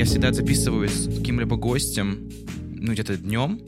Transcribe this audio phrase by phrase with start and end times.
[0.00, 2.30] Я всегда записываюсь с каким-либо гостем,
[2.74, 3.60] ну, где-то днем,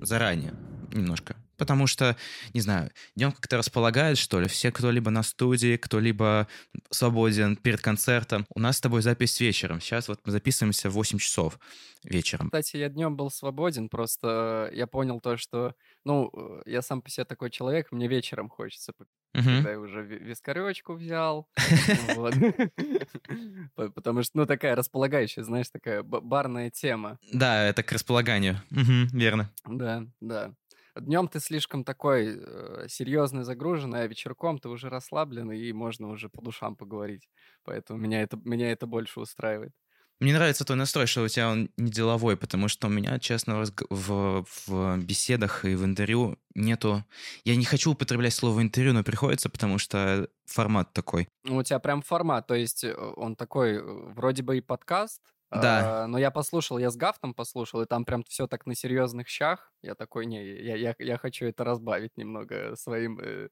[0.00, 0.52] заранее,
[0.92, 1.36] немножко.
[1.58, 2.16] Потому что,
[2.54, 6.46] не знаю, днем как-то располагает, что ли, все кто-либо на студии, кто-либо
[6.90, 8.46] свободен перед концертом.
[8.54, 9.80] У нас с тобой запись вечером.
[9.80, 11.58] Сейчас вот мы записываемся в 8 часов
[12.04, 12.46] вечером.
[12.46, 16.30] Кстати, я днем был свободен, просто я понял то, что, ну,
[16.64, 18.92] я сам по себе такой человек, мне вечером хочется
[19.34, 19.44] Мгм.
[19.56, 21.48] когда я уже ви- вискаречку взял,
[23.74, 27.18] потому что, ну, такая располагающая, знаешь, такая ба- барная тема.
[27.32, 28.60] Да, это к располаганию.
[28.70, 29.50] Верно.
[29.66, 30.52] Да, да.
[31.00, 32.40] Днем ты слишком такой
[32.88, 37.28] серьезный, загруженный, а вечерком ты уже расслабленный, и можно уже по душам поговорить.
[37.64, 39.72] Поэтому меня это, меня это больше устраивает.
[40.20, 43.64] Мне нравится твой настрой, что у тебя он не деловой, потому что у меня, честно,
[43.88, 47.04] в, в беседах и в интервью нету...
[47.44, 51.28] Я не хочу употреблять слово интервью, но приходится, потому что формат такой.
[51.44, 55.22] Ну, у тебя прям формат, то есть э, он такой, э, вроде бы и подкаст,
[55.50, 56.04] Да.
[56.04, 59.28] а, но я послушал, я с Гафтом послушал, и там прям все так на серьезных
[59.28, 59.72] щах.
[59.82, 63.18] Я такой, не, я, я, я хочу это разбавить немного своим...
[63.20, 63.48] э,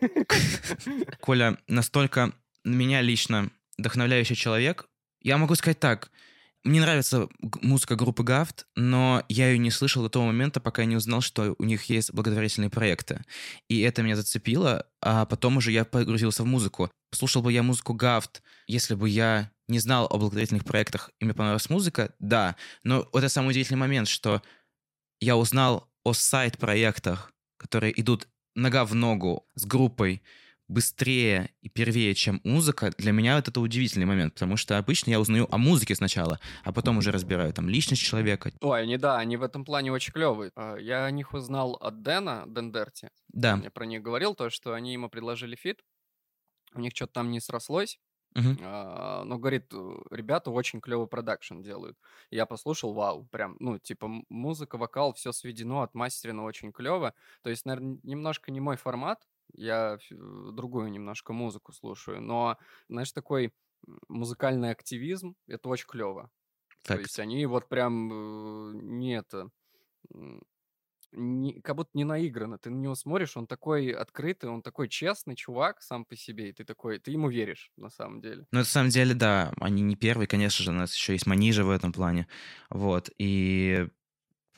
[1.20, 2.32] Коля настолько
[2.64, 4.88] на меня лично вдохновляющий человек.
[5.20, 6.10] Я могу сказать так.
[6.68, 7.30] Мне нравится
[7.62, 11.22] музыка группы Гафт, но я ее не слышал до того момента, пока я не узнал,
[11.22, 13.24] что у них есть благотворительные проекты.
[13.70, 16.90] И это меня зацепило, а потом уже я погрузился в музыку.
[17.10, 21.32] Слушал бы я музыку Гафт, если бы я не знал о благотворительных проектах, и мне
[21.32, 22.54] понравилась музыка, да.
[22.84, 24.42] Но это самый удивительный момент, что
[25.22, 30.20] я узнал о side -проектах, которые идут нога в ногу с группой
[30.68, 35.20] быстрее и первее, чем музыка, для меня вот это удивительный момент, потому что обычно я
[35.20, 38.52] узнаю о музыке сначала, а потом уже разбираю там личность человека.
[38.60, 40.52] Ой, они, да, они в этом плане очень клевые.
[40.78, 43.10] Я о них узнал от Дэна, Дендерти.
[43.28, 43.60] Да.
[43.62, 45.82] Я про них говорил, то, что они ему предложили feat,
[46.74, 47.98] у них что-то там не срослось,
[48.34, 48.58] Мгм.
[48.62, 49.72] А, но говорит,
[50.10, 51.98] ребята очень клевый продакшн делают.
[52.30, 57.14] Я послушал, вау, прям, ну, типа, музыка, вокал, все сведено, отмастерено очень клево.
[57.42, 60.14] То есть, наверное, немножко не мой формат, я э,
[60.52, 63.54] другую немножко музыку слушаю, но, знаешь, такой
[64.08, 66.30] музыкальный активизм, это очень клево.
[66.90, 67.00] То Так.
[67.00, 69.50] есть они вот прям э, не это,
[71.12, 72.58] не- как будто не наиграно.
[72.58, 76.52] Ты на него смотришь, он такой открытый, он такой честный чувак сам по себе, и
[76.52, 78.46] ты такой, ты ему веришь на самом деле.
[78.52, 81.64] Ну, на самом деле, да, они не первые, конечно же, у нас еще есть Манижа
[81.64, 82.28] в этом плане,
[82.70, 83.88] вот, и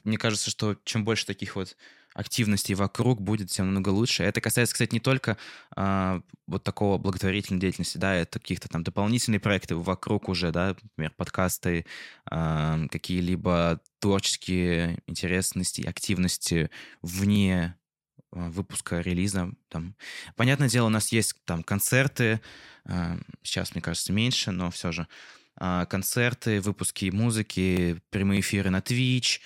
[0.04, 1.76] мне кажется, что чем больше таких вот
[2.15, 4.22] активностей вокруг будет, тем намного лучше.
[4.22, 5.37] Это касается, кстати, не только
[5.76, 11.12] а, вот такого благотворительной деятельности, да, это каких-то там дополнительные проекты вокруг уже, да, например,
[11.16, 11.87] подкасты,
[12.26, 16.71] а, какие-либо творческие интересности, активности
[17.03, 17.76] вне
[18.32, 19.53] а, выпуска релиза.
[19.69, 19.94] Там.
[20.37, 22.41] Понятное дело, у нас есть там концерты,
[22.84, 25.06] а, сейчас, мне кажется, меньше, но все же
[25.56, 29.41] а, концерты, выпуски музыки, прямые эфиры на Twitch.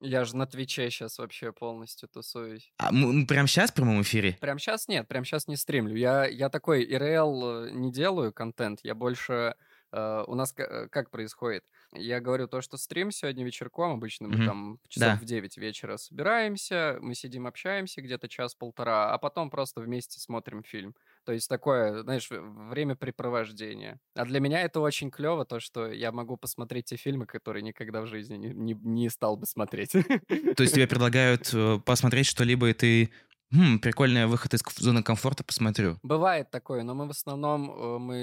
[0.00, 2.72] Я же на Твиче сейчас вообще полностью тусуюсь.
[2.78, 4.38] А мы, мы прямо сейчас в прямом эфире?
[4.40, 5.96] Прям сейчас нет, прям сейчас не стримлю.
[5.96, 9.54] Я, я такой ИРЛ э, не делаю контент, я больше...
[9.90, 11.64] э, у нас э, как происходит?
[11.92, 14.46] Я говорю то, что стрим сегодня вечерком, обычно мы Мгм.
[14.46, 15.16] там часов Да.
[15.16, 20.94] в 9 вечера собираемся, мы сидим, общаемся где-то час-полтора, а потом просто вместе смотрим фильм.
[21.28, 24.00] То есть такое, знаешь, времяпрепровождение.
[24.14, 28.00] А для меня это очень клево, то, что я могу посмотреть те фильмы, которые никогда
[28.00, 29.92] в жизни не, не, не стал бы смотреть.
[29.92, 33.10] То есть тебе предлагают э, посмотреть что-либо, и ты...
[33.52, 36.00] Хм, прикольный выход из зоны комфорта, посмотрю.
[36.04, 38.16] Бывает такое, но мы в основном э, мы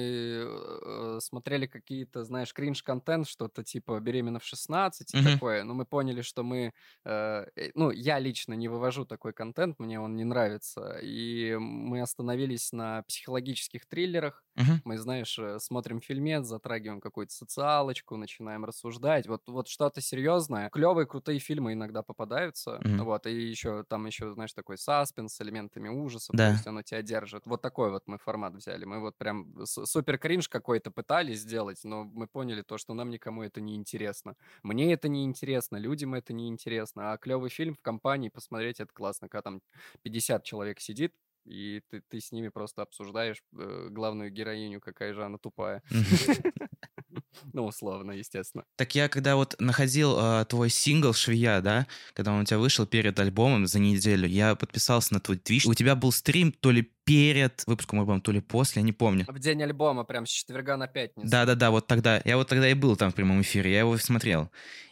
[0.47, 5.39] э, смотрели какие-то, знаешь, кринж-контент, что-то типа «Беременна в 16» и Мгм.
[5.39, 6.71] такое, но мы поняли, что мы,
[7.03, 11.99] э, э, ну, я лично не вывожу такой контент, мне он не нравится, и мы
[12.01, 14.81] остановились на психологических триллерах, Мгм.
[14.85, 20.69] мы, знаешь, смотрим фильмец, затрагиваем какую-то социалочку, начинаем рассуждать, вот, вот что-то серьезное.
[20.69, 23.05] Клевые, крутые фильмы иногда попадаются, Мгм.
[23.05, 24.77] вот, и еще там еще, знаешь, такой
[25.15, 26.49] саспенс с элементами ужасов, то Да.
[26.49, 27.45] есть оно тебя держит.
[27.47, 28.85] Вот такой вот мы формат взяли.
[28.85, 33.43] Мы вот прям супер кринж какой-то пытались сделать, но мы поняли то, что нам никому
[33.43, 34.35] это не интересно.
[34.63, 38.93] Мне это не интересно, людям это не интересно, а клевый фильм в компании посмотреть это
[38.93, 39.61] классно, когда там
[40.03, 41.13] 50 человек сидит,
[41.45, 45.83] и ты, ты с ними просто обсуждаешь э, главную героиню, какая же она тупая.
[47.53, 48.63] Ну, условно, естественно.
[48.75, 52.85] Так я когда вот находил э, твой сингл «Швея», да, когда он у тебя вышел
[52.85, 55.65] перед альбомом за неделю, я подписался на твой твич.
[55.65, 59.25] У тебя был стрим то ли перед выпуском альбома, то ли после, я не помню.
[59.27, 61.27] В день альбома, прям с четверга на пятницу.
[61.29, 62.21] Да-да-да, вот тогда.
[62.25, 64.49] Я вот тогда и был там в прямом эфире, я его смотрел.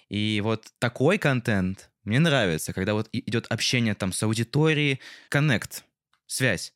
[0.09, 4.99] И вот такой контент мне нравится, когда вот идет общение там с аудиторией,
[5.29, 5.85] коннект
[6.33, 6.73] связь.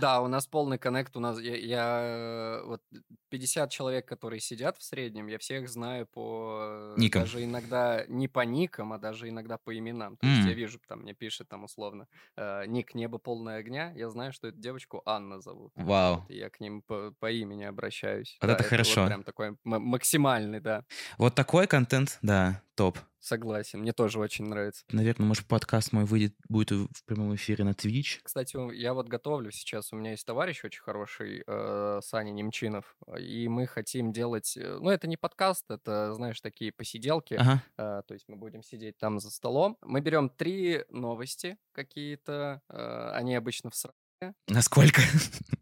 [0.00, 1.16] Да, у нас полный коннект.
[1.16, 2.82] У нас я, я э, вот
[3.30, 7.22] 50 человек, которые сидят в среднем, я всех знаю по Никам.
[7.22, 10.16] даже иногда не по никам, а даже иногда по именам.
[10.16, 14.08] То есть я вижу, там мне пишет там условно э, ник небо полное огня, я
[14.10, 15.72] знаю, что эту девочку Анна зовут.
[15.74, 16.20] Вау.
[16.20, 18.38] Вот, я к ним по, по имени обращаюсь.
[18.40, 19.06] Вот Да, это вот хорошо.
[19.06, 20.84] прям такой максимальный, да.
[21.18, 22.98] Вот такой контент, да, топ.
[23.20, 24.82] Согласен, мне тоже очень нравится.
[24.90, 28.20] Наверное, может, подкаст мой выйдет, будет в прямом эфире на Twitch.
[28.22, 33.46] Кстати, я вот готовлю сейчас, у меня есть товарищ очень хороший, э, Саня Немчинов, и
[33.48, 37.62] мы хотим делать, э, ну, это не подкаст, это, знаешь, такие посиделки, ага.
[37.76, 43.10] э, то есть мы будем сидеть там за столом, мы берем три новости какие-то, э,
[43.12, 44.34] они обычно в сране.
[44.48, 45.02] Насколько?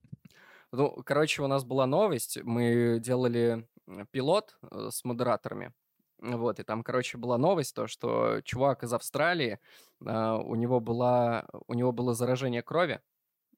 [0.71, 3.67] Ну, короче, у нас была новость, мы делали
[4.11, 5.73] пилот э, с модераторами,
[6.21, 9.59] вот, и там, короче, была новость, то, что чувак из Австралии,
[10.05, 13.01] а, у него была, у него было заражение крови,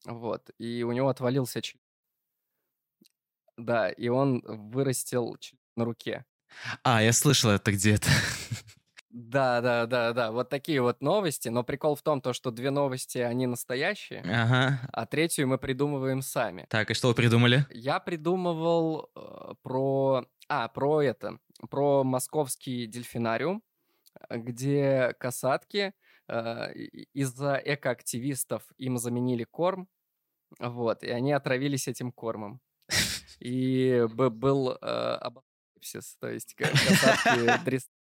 [0.04, 1.80] вот, и у него отвалился член.
[3.56, 5.36] Да, и он вырастил
[5.76, 6.24] на руке.
[6.82, 8.08] А, я слышал это где-то.
[9.12, 12.70] Да, да, да, да, вот такие вот новости, но прикол в том, то, что две
[12.70, 14.88] новости, они настоящие, Ага.
[14.92, 16.66] а третью мы придумываем сами.
[16.70, 17.66] Так, и что вы придумали?
[17.70, 20.26] Я придумывал э, про...
[20.48, 21.38] А, про это.
[21.68, 23.62] Про московский дельфинариум,
[24.28, 25.92] э, где касатки
[26.28, 26.72] э,
[27.12, 29.88] из-за экоактивистов им заменили корм,
[30.58, 32.60] вот, и они отравились этим кормом.
[33.40, 37.64] И был э, апокалипсис, то есть ка- касатки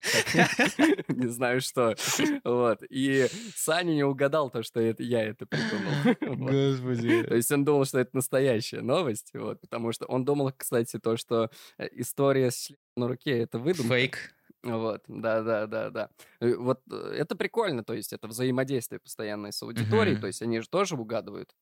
[1.08, 1.94] не знаю что.
[2.44, 2.82] Вот.
[2.88, 5.93] И Саня не угадал то, что это я это придумал.
[6.37, 6.50] Вот.
[6.50, 7.34] То Господи.
[7.34, 11.50] есть он думал, что это настоящая новость, вот, потому что он думал, кстати, то, что
[11.78, 13.94] э, история с на руке— это выдумка.
[13.94, 14.19] Фейк.
[14.62, 16.10] Вот, да-да-да-да.
[16.40, 20.60] Э, Вот э, это прикольно, то есть это взаимодействие постоянное с аудиторией, то есть они
[20.60, 21.54] же тоже угадывают.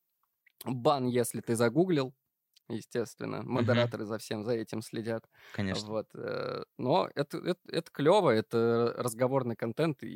[0.64, 2.14] Бан, если ты загуглил,
[2.68, 5.24] естественно, модераторы за всем за этим следят.
[5.52, 5.88] Конечно.
[5.88, 10.06] Вот, э, но это, это, это клево, это разговорный контент и,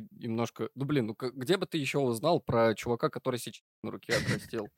[0.00, 0.68] и немножко...
[0.74, 4.68] Ну, блин, ну где бы ты еще узнал про чувака, который сейчас на руке отрастил?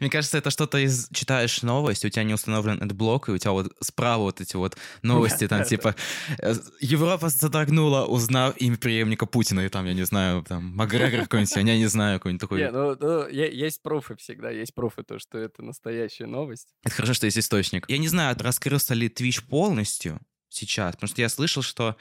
[0.00, 1.08] Мне кажется, это что-то из...
[1.12, 4.76] Читаешь новость, у тебя не установлен блок, и у тебя вот справа вот эти вот
[5.02, 5.94] новости, там, типа,
[6.38, 11.56] э, Европа содрогнула, узнав имя преемника Путина, и там, я не знаю, там, Макгрегор какой-нибудь,
[11.56, 12.60] я не знаю, какой-нибудь такой.
[12.60, 16.68] Не, ну, ну, есть пруфы всегда, есть пруфы, то, что это настоящая новость.
[16.84, 17.88] Это хорошо, что есть источник.
[17.88, 21.96] Я не знаю, раскрылся ли Twitch полностью сейчас, потому что я слышал, что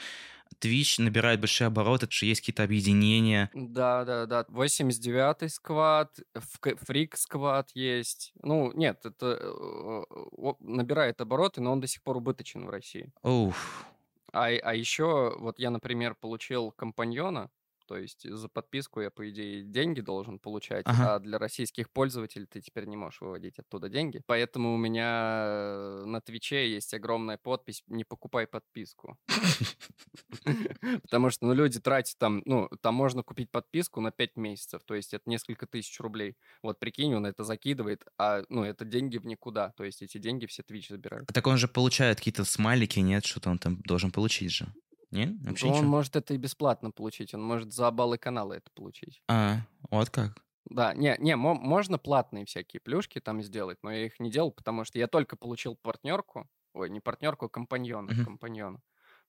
[0.59, 3.49] Twitch набирает большие обороты, что есть какие-то объединения.
[3.53, 4.45] Да, да, да.
[4.49, 8.33] 89-й сквад, фрик сквад есть.
[8.41, 13.11] Ну, нет, это э, набирает обороты, но он до сих пор убыточен в России.
[13.23, 13.85] Уф.
[14.31, 17.49] А, а еще, вот я, например, получил компаньона,
[17.89, 21.15] то есть за подписку я, по идее, деньги должен получать, Ага.
[21.15, 24.21] а для российских пользователей ты теперь не можешь выводить оттуда деньги.
[24.27, 29.17] Поэтому у меня на Твиче есть огромная подпись «Не покупай подписку».
[31.01, 34.93] Потому что, ну, люди тратят там, ну, там можно купить подписку на 5 месяцев, то
[34.93, 36.37] есть это несколько тысяч рублей.
[36.61, 40.45] Вот прикинь, он это закидывает, а, ну, это деньги в никуда, то есть эти деньги
[40.45, 41.27] все Twitch забирают.
[41.33, 43.25] Так он же получает какие-то смайлики, нет?
[43.25, 44.67] Что-то он там должен получить же.
[45.11, 45.29] Нет?
[45.43, 45.89] Вообще он ничего?
[45.91, 49.21] может это и бесплатно получить, он может за баллы канала это получить.
[49.27, 49.59] А,
[49.89, 50.37] вот как.
[50.69, 54.51] Да, не, не, мо- можно платные всякие плюшки там сделать, но я их не делал,
[54.51, 58.25] потому что я только получил партнерку, ой, не партнерку, а компаньона, Мгм.
[58.25, 58.79] компаньона.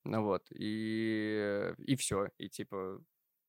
[0.04, 3.00] Ну вот, и, и все, и типа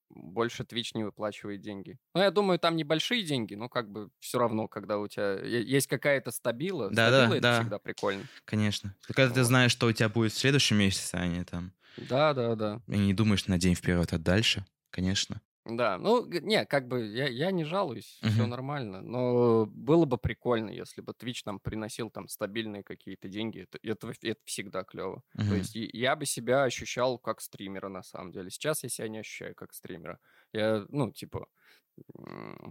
[0.10, 1.98] больше Twitch не выплачивает деньги.
[2.14, 5.88] Ну, я думаю, там небольшие деньги, но как бы все равно, когда у тебя есть
[5.88, 7.56] какая-то стабила, Да-да, стабила это да.
[7.62, 8.24] всегда прикольно.
[8.46, 8.96] Конечно.
[9.08, 9.48] Когда ты Вот.
[9.48, 11.74] знаешь, что у тебя будет в следующем месяце, а не там...
[11.98, 12.82] Да, да, да.
[12.88, 15.42] И не думаешь на день вперед, а дальше, конечно.
[15.66, 18.48] Да, ну, не, как бы я, я не жалуюсь, все Мгм.
[18.48, 23.78] нормально, но было бы прикольно, если бы Twitch нам приносил там стабильные какие-то деньги, это,
[23.84, 25.22] это, это всегда клево.
[25.46, 25.56] То Мгм.
[25.56, 28.50] есть я бы себя ощущал как стримера на самом деле.
[28.50, 30.20] Сейчас я себя не ощущаю как стримера.
[30.52, 31.46] Я, ну, типа,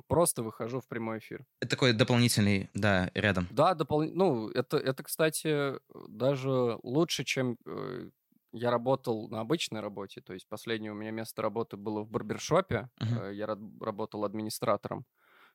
[0.08, 1.44] просто выхожу в прямой эфир.
[1.60, 3.48] Это такой дополнительный, да, рядом.
[3.48, 5.74] Да, дополнительно, ну, это, это, кстати,
[6.08, 8.10] даже лучше, чем э,
[8.52, 10.20] я работал на обычной работе.
[10.20, 12.88] То есть последнее у меня место работы было в барбершопе.
[13.00, 15.04] Э, Я работал администратором.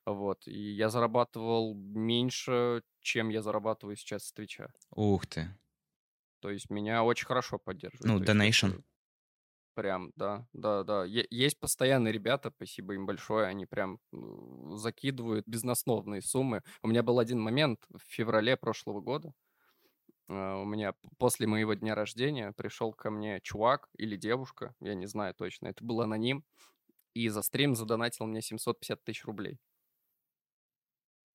[0.04, 0.46] Вот.
[0.46, 4.68] И я зарабатывал меньше, чем я зарабатываю сейчас с Твича.
[4.94, 5.48] Ух ты.
[6.40, 8.06] То есть меня очень хорошо поддерживают.
[8.18, 8.32] Ну, это
[9.74, 11.04] Прям, да, да, да.
[11.04, 13.98] Е- есть постоянные ребята, спасибо им большое, они прям
[14.74, 16.62] закидывают безносновные суммы.
[16.82, 19.34] У меня был один момент в феврале прошлого года.
[20.28, 25.06] А, У меня после моего дня рождения пришел ко мне чувак или девушка, я не
[25.06, 26.44] знаю точно, это был аноним,
[27.14, 29.60] и за стрим задонатил мне 750 тысяч рублей.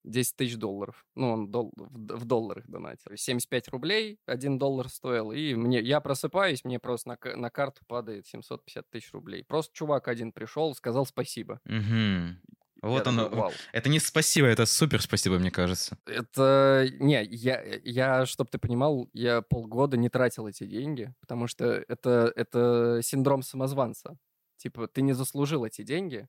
[0.03, 1.05] 10 тысяч долларов.
[1.15, 3.15] Ну, он дол- в, долларах донатил.
[3.15, 5.31] 75 рублей, 1 доллар стоил.
[5.31, 9.43] И мне, я просыпаюсь, мне просто на, на карту падает 750 тысяч рублей.
[9.43, 11.62] Просто чувак один пришел, сказал спасибо.
[11.65, 12.41] Мгм.
[12.81, 13.23] Вот Я оно.
[13.25, 13.51] такой, Вау.
[13.73, 15.97] Это не спасибо, это супер спасибо, мне кажется.
[16.05, 16.88] Это...
[17.00, 22.33] Не, я, я чтобы ты понимал, я полгода не тратил эти деньги, потому что это,
[22.35, 24.17] это синдром самозванца.
[24.57, 26.27] Типа, ты не заслужил эти деньги,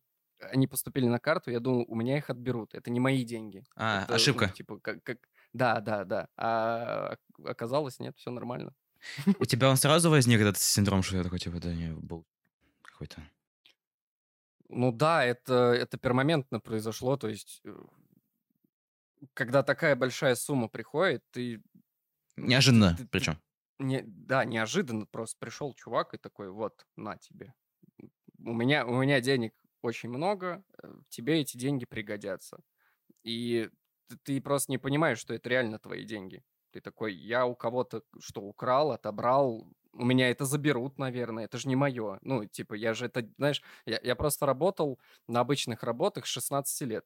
[0.50, 2.74] они поступили на карту, я думал, у меня их отберут.
[2.74, 3.64] Это не мои деньги.
[3.76, 4.48] А, Это, ну, ошибка.
[4.48, 5.18] типа, как, как...
[5.52, 6.28] Да, да, да.
[6.36, 8.74] А оказалось, нет, все нормально.
[9.38, 12.26] У тебя он сразу возник этот синдром, что я такой, типа, да не, был
[12.82, 13.22] какой-то.
[14.72, 17.60] Ну да, это, это пермоментно произошло, то есть...
[17.64, 17.74] э,
[19.34, 21.62] Когда такая большая сумма приходит, ты
[22.36, 23.38] Неожиданно, ты- причем.
[23.78, 27.54] Не, да, неожиданно просто пришел чувак и такой, вот, на тебе.
[28.38, 32.58] У меня, у меня денег очень много, э, тебе эти деньги пригодятся.
[33.24, 33.70] И
[34.08, 36.44] ты, ты просто не понимаешь, что это реально твои деньги.
[36.72, 41.68] Ты такой, я у кого-то что, украл, отобрал, у меня это заберут, наверное, это же
[41.68, 42.18] не мое.
[42.22, 46.86] Ну, типа, я же это, знаешь, я, я просто работал на обычных работах с 16
[46.86, 47.04] лет.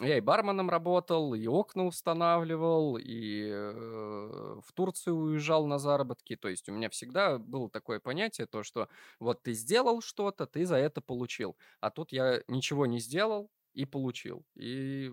[0.00, 6.34] Я и барменом работал, и окна устанавливал, и э, в Турцию уезжал на заработки.
[6.36, 8.88] То есть у меня всегда было такое понятие, то, что
[9.20, 11.56] вот ты сделал что-то, ты за это получил.
[11.80, 14.44] А тут я ничего не сделал и получил.
[14.56, 15.12] И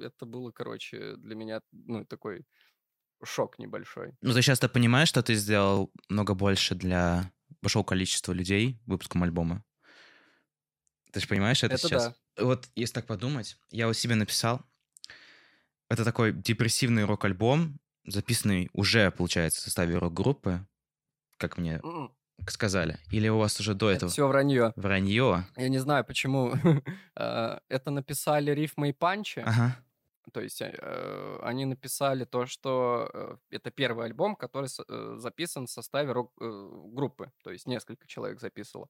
[0.00, 2.46] это было, короче, для меня, ну, такой
[3.22, 4.14] шок небольшой.
[4.22, 7.30] Ну, ты сейчас-то понимаешь, что ты сделал много больше для
[7.62, 9.64] большого количества людей выпуском альбома?
[11.12, 12.14] Ты же понимаешь это, Это сейчас?
[12.38, 14.62] Вот если так подумать, я вот себе написал,
[15.88, 20.66] это такой депрессивный рок-альбом, записанный уже, получается, в составе рок-группы,
[21.36, 22.14] как мне М,
[22.46, 22.98] сказали.
[23.10, 24.72] Или у вас уже до Это этого все вранье.
[24.76, 25.46] вранье?
[25.56, 26.52] Я не знаю, почему
[27.16, 29.40] э, это написали рифмы и панчи.
[29.40, 29.76] Ага.
[30.30, 35.66] То есть э, они написали то, что э, это первый альбом, который с- э, записан
[35.66, 37.30] в составе рок-группы.
[37.44, 38.88] То есть несколько человек записывало.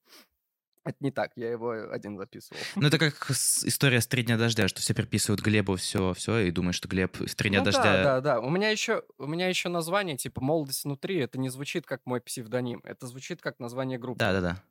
[0.82, 2.60] Это не так, я его один записывал.
[2.76, 6.38] Ну, это как с- история с «Три дня дождя», что все приписывают Глебу все, все,
[6.38, 8.40] и думают, что Глеб в «Три дня Ну дождя» да, да, да.
[8.40, 11.18] У меня еще, у меня еще название типа «Молодость внутри».
[11.18, 12.80] Это не звучит как мой псевдоним.
[12.84, 14.18] Это звучит как название группы.
[14.20, 14.62] Да-да-да.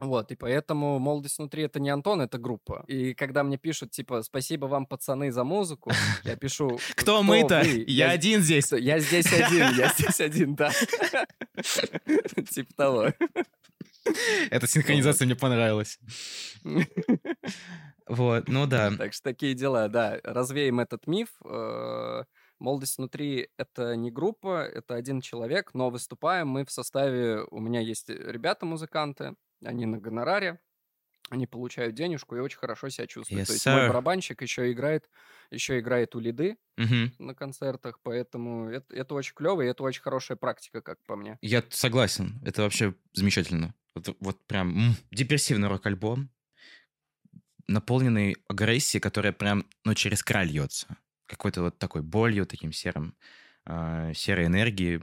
[0.00, 2.84] Вот, и поэтому «Молодость внутри»— это не Антон, это группа.
[2.88, 5.92] И когда мне пишут, типа, «Спасибо вам, пацаны, за музыку»,
[6.24, 6.78] я пишу...
[6.96, 7.62] Кто мы-то?
[7.64, 8.72] вы?» Я один здесь.
[8.72, 10.70] Я здесь один, я здесь один, да.
[12.50, 13.12] Типа того.
[14.50, 15.98] Эта синхронизация мне понравилась.
[18.06, 18.90] Вот, ну да.
[18.96, 20.18] Так что такие дела, да.
[20.24, 21.28] Развеем этот миф.
[21.44, 22.24] Э,
[22.58, 27.42] Молодость внутри— это не группа, это один человек, но выступаем мы в составе...
[27.50, 29.34] У меня есть ребята-музыканты,
[29.64, 30.60] они на гонораре,
[31.30, 33.44] они получают денежку и очень хорошо себя чувствуют.
[33.44, 35.10] Yes, То есть мой барабанщик еще играет,
[35.50, 37.12] еще играет у лиды Мгм.
[37.18, 41.40] на концертах, поэтому это, это очень клево, и это очень хорошая практика, как по мне.
[41.42, 42.40] Я согласен.
[42.44, 43.74] Это вообще замечательно.
[43.94, 46.30] Вот, вот прям м, депрессивный рок-альбом,
[47.66, 50.98] наполненный агрессией, которая прям, ну, через край льется.
[51.26, 53.16] Какой-то вот такой болью, таким серым,
[53.64, 55.00] а, серой энергией.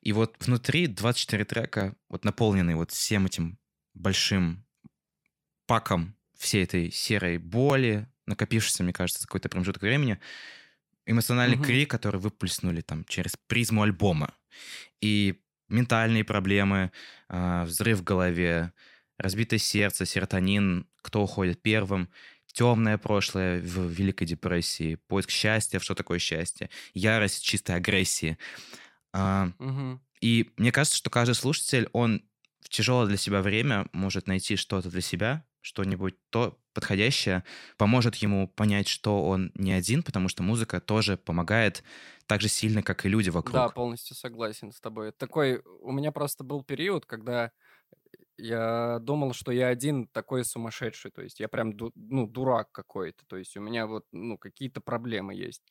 [0.00, 3.58] И вот внутри 24 трека, вот наполненные вот всем этим
[3.98, 4.64] большим
[5.66, 10.18] паком всей этой серой боли, накопившейся, мне кажется, за какой-то промежуток времени,
[11.06, 11.58] эмоциональный Мгм.
[11.58, 14.34] крик, который выплеснули там через призму альбома.
[15.00, 16.92] И ментальные проблемы,
[17.28, 18.72] а, взрыв в голове,
[19.18, 22.10] разбитое сердце, серотонин, кто уходит первым,
[22.52, 28.38] темное прошлое в Великой депрессии, поиск счастья, что такое счастье, ярость чистой агрессии.
[29.12, 29.98] А, Мгм.
[30.20, 32.28] и мне кажется, что каждый слушатель, он
[32.68, 37.44] в тяжелое для себя время может найти что-то для себя, что-нибудь то подходящее,
[37.76, 41.82] поможет ему понять, что он не один, потому что музыка тоже помогает
[42.26, 43.44] так же сильно, как и люди вокруг.
[43.44, 45.12] Да, полностью согласен с тобой.
[45.12, 47.52] Такой, у меня просто был период, когда
[48.38, 53.24] я думал, что я один такой сумасшедший, то есть я прям, ду- ну, дурак какой-то,
[53.26, 55.64] то есть у меня вот, ну, какие-то проблемы есть.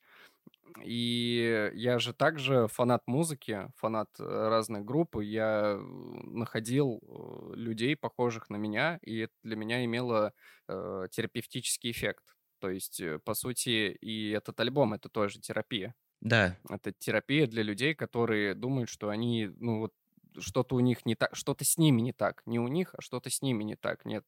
[0.84, 7.54] И я же также фанат музыки, фанат э, разных групп, и я э, находил э,
[7.56, 10.34] людей, похожих на меня, и это для меня имело
[10.68, 12.36] э, терапевтический эффект.
[12.60, 15.94] То есть, по сути, и этот альбом— это тоже терапия.
[16.20, 19.92] Да, Это терапия для людей, которые думают, что они, ну вот,
[20.38, 22.42] что-то у них не так, что-то с ними не так.
[22.46, 24.04] Не у них, а что-то с ними не так.
[24.04, 24.24] Нет,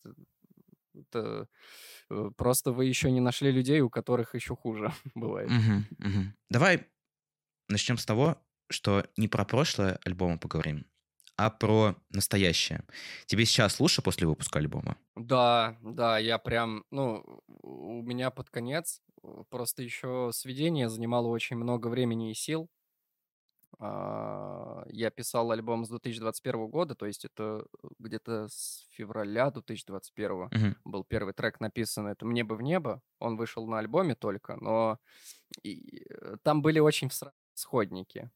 [0.95, 1.49] это
[2.11, 5.54] э, просто вы еще не нашли людей, у которых еще хуже бывает.
[5.54, 6.35] Мгм, мгм.
[6.50, 6.87] Давай
[7.69, 8.38] начнем с того,
[8.71, 10.87] что не про прошлое альбома поговорим,
[11.37, 12.85] а про настоящее.
[13.26, 14.99] Тебе сейчас лучше после выпуска альбома?
[15.16, 21.57] Да, да, я прям, ну, у меня под конец э, просто еще сведение занимало очень
[21.57, 22.69] много времени и сил.
[23.82, 30.50] А, Я писал альбом с 2021 года, то есть это э, где-то с февраля 2021
[30.52, 30.76] Мгм.
[30.84, 32.06] был первый трек написан.
[32.06, 33.00] Это «Мне бы в небо».
[33.18, 34.99] Он вышел на альбоме только, но
[35.62, 38.30] и, э, там были очень всра- сходники.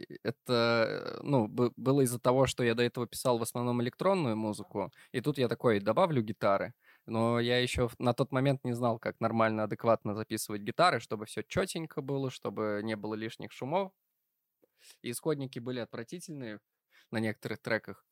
[0.00, 3.80] И Это, э, ну, бы- было из-за того, что я до этого писал в основном
[3.82, 6.74] электронную музыку, и тут я такой добавлю гитары,
[7.06, 11.42] но я еще на тот момент не знал, как нормально, адекватно записывать гитары, чтобы все
[11.42, 13.92] четенько было, чтобы не было лишних шумов.
[15.02, 16.60] И исходники были отвратительные
[17.10, 18.04] на некоторых треках.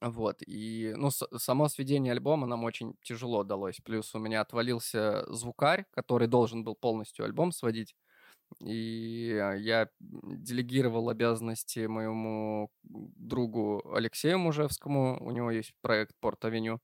[0.00, 3.80] Вот, и, ну, само сведение альбома нам очень тяжело далось.
[3.84, 7.94] Плюс у меня отвалился звукарь, который должен был полностью альбом сводить.
[8.60, 15.18] И а, я делегировал обязанности моему другу Алексею Мужевскому.
[15.22, 16.80] У него есть проект Порт-Авеню.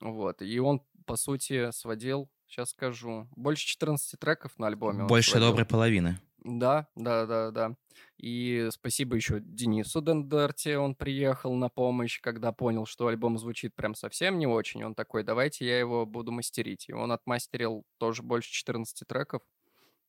[0.00, 5.64] Вот, и он, по сути, сводил, сейчас скажу, больше 14 треков на альбоме Больше доброй
[5.64, 6.18] половины.
[6.44, 7.76] Да, да, да, да.
[8.18, 13.94] И спасибо еще Денису Дендерте, он приехал на помощь, когда понял, что альбом звучит прям
[13.94, 14.82] совсем не очень.
[14.84, 16.88] Он такой, давайте я его буду мастерить.
[16.88, 19.42] И он отмастерил тоже больше 14 треков.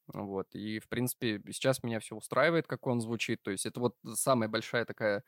[0.08, 3.44] Вот, и, в принципе, сейчас меня все устраивает, как он звучит.
[3.44, 5.24] То есть это вот самая большая такая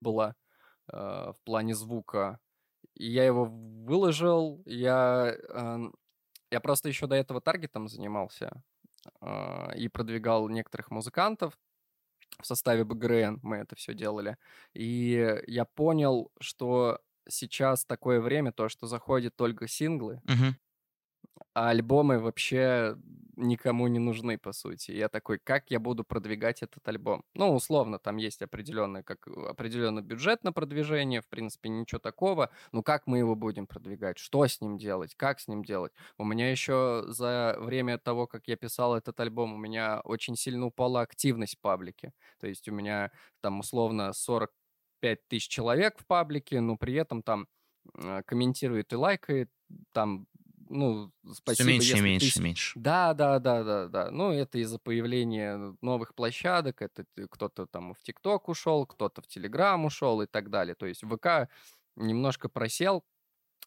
[0.00, 0.34] была
[0.92, 2.40] э, в плане звука.
[2.94, 5.78] И я его выложил, я, э,
[6.50, 8.62] я просто еще до этого таргетом занимался
[9.76, 11.58] и продвигал некоторых музыкантов
[12.40, 14.36] в составе БГРН, мы это все делали.
[14.74, 20.54] И я понял, что сейчас такое время, то, что заходят только синглы, Мгм.
[21.58, 22.96] А альбомы вообще
[23.36, 24.92] никому не нужны, по сути.
[24.92, 27.24] Я такой, как я буду продвигать этот альбом?
[27.34, 32.50] Ну, условно, там есть определенный, как, определенный бюджет на продвижение, в принципе, ничего такого.
[32.70, 34.18] Ну, как мы его будем продвигать?
[34.18, 35.16] Что с ним делать?
[35.16, 35.92] Как с ним делать?
[36.16, 40.66] У меня еще за время того, как я писал этот альбом, у меня очень сильно
[40.66, 42.12] упала активность в паблике.
[42.38, 43.10] То есть у меня
[43.40, 47.48] там условно 45 тысяч человек в паблике, но при этом там
[47.94, 49.50] э, комментирует и лайкает,
[49.92, 50.26] там,
[50.68, 52.78] ну, Все спасибо, меньше и меньше тысяч- меньше.
[52.80, 54.10] да, да, да, да, да.
[54.10, 56.82] Ну, это из-за появления новых площадок.
[56.82, 60.74] Это ты- кто-то там в ТикТок ушел, кто-то в Телеграм ушел и так далее.
[60.74, 61.48] То есть ВК
[61.96, 63.04] немножко просел,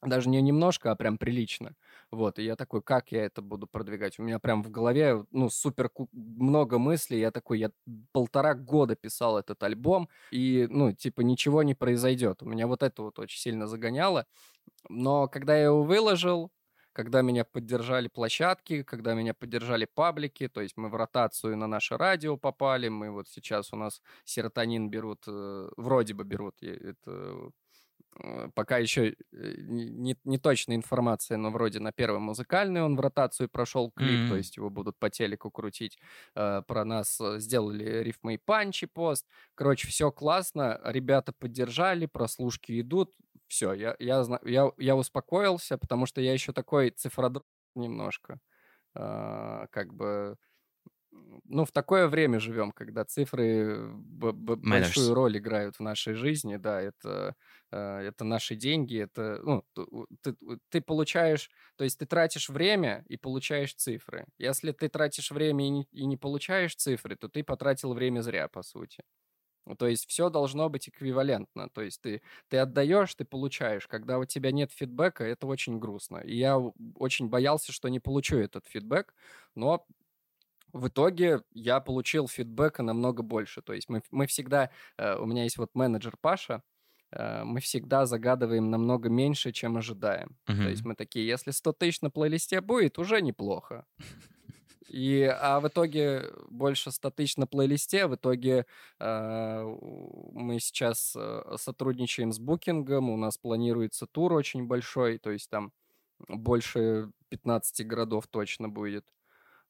[0.04, 1.76] даже не немножко, а прям прилично.
[2.10, 4.18] Вот, и я такой, как я это буду продвигать?
[4.18, 7.20] У меня прям в голове, ну, супер много мыслей.
[7.20, 7.72] Я такой, я
[8.12, 12.42] полтора года писал этот альбом, и, ну, типа, ничего не произойдет.
[12.42, 14.26] У меня вот это вот очень сильно загоняло.
[14.90, 16.52] Но когда я его выложил,
[16.94, 21.98] когда меня поддержали площадки, когда меня поддержали паблики, то есть мы в ротацию на наше
[21.98, 27.52] радио попали, мы вот сейчас у нас серотонин берут, э, вроде бы берут, это
[28.56, 33.92] пока еще не, не точная информация, но вроде на первый музыкальный он в ротацию прошел
[33.92, 34.38] клип, то Мгм.
[34.38, 35.98] есть его будут по телеку крутить.
[36.36, 39.28] Э, Про нас э, сделали рифмы и панчи пост.
[39.56, 43.14] Короче, все классно, ребята поддержали, прослушки идут,
[43.48, 47.46] все, я, я, я, я успокоился, потому что я еще такой цифродрот
[47.76, 48.40] немножко.
[48.94, 50.38] Как бы,
[51.46, 57.36] ну, в такое время живем, когда цифры большую роль играют в нашей жизни, да, это,
[57.72, 59.64] э, это наши деньги, это, ну,
[60.22, 60.36] ты,
[60.70, 64.26] ты получаешь, то есть ты тратишь время и получаешь цифры.
[64.38, 68.48] Если ты тратишь время и не, и не получаешь цифры, то ты потратил время зря,
[68.48, 69.04] по сути.
[69.68, 71.70] Ну, То есть все должно быть эквивалентно.
[71.70, 73.88] То есть ты, ты отдаешь, ты получаешь.
[73.88, 76.18] Когда у тебя нет фидбэка, это очень грустно.
[76.18, 76.58] И я
[76.96, 79.14] очень боялся, что не получу этот фидбэк,
[79.56, 79.86] но
[80.74, 83.62] в итоге я получил фидбэка намного больше.
[83.62, 86.64] То есть мы, мы всегда, э, у меня есть вот менеджер Паша,
[87.12, 90.38] э, мы всегда загадываем намного меньше, чем ожидаем.
[90.46, 93.86] То есть мы такие, если 100 тысяч на плейлисте будет, уже неплохо.
[94.92, 98.08] И, а в итоге больше 100 тысяч на плейлисте.
[98.08, 98.66] В итоге
[99.00, 99.76] э,
[100.34, 103.10] мы сейчас э, сотрудничаем с букингом.
[103.10, 105.18] У нас планируется тур очень большой.
[105.18, 105.72] То есть там
[106.28, 109.06] больше 15 городов точно будет.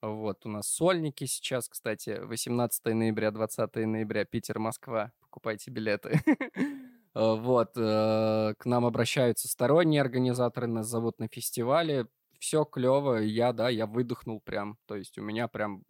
[0.01, 5.11] Вот, у нас сольники сейчас, кстати, 18 ноября, 20 ноября, Питер, Москва.
[5.19, 6.19] Покупайте билеты.
[6.25, 6.31] Э,
[7.13, 12.07] Вот, э, к нам обращаются сторонние организаторы, нас зовут на фестивале.
[12.39, 14.77] Все клево, я, да, я выдохнул прям.
[14.85, 15.83] То есть у меня прям...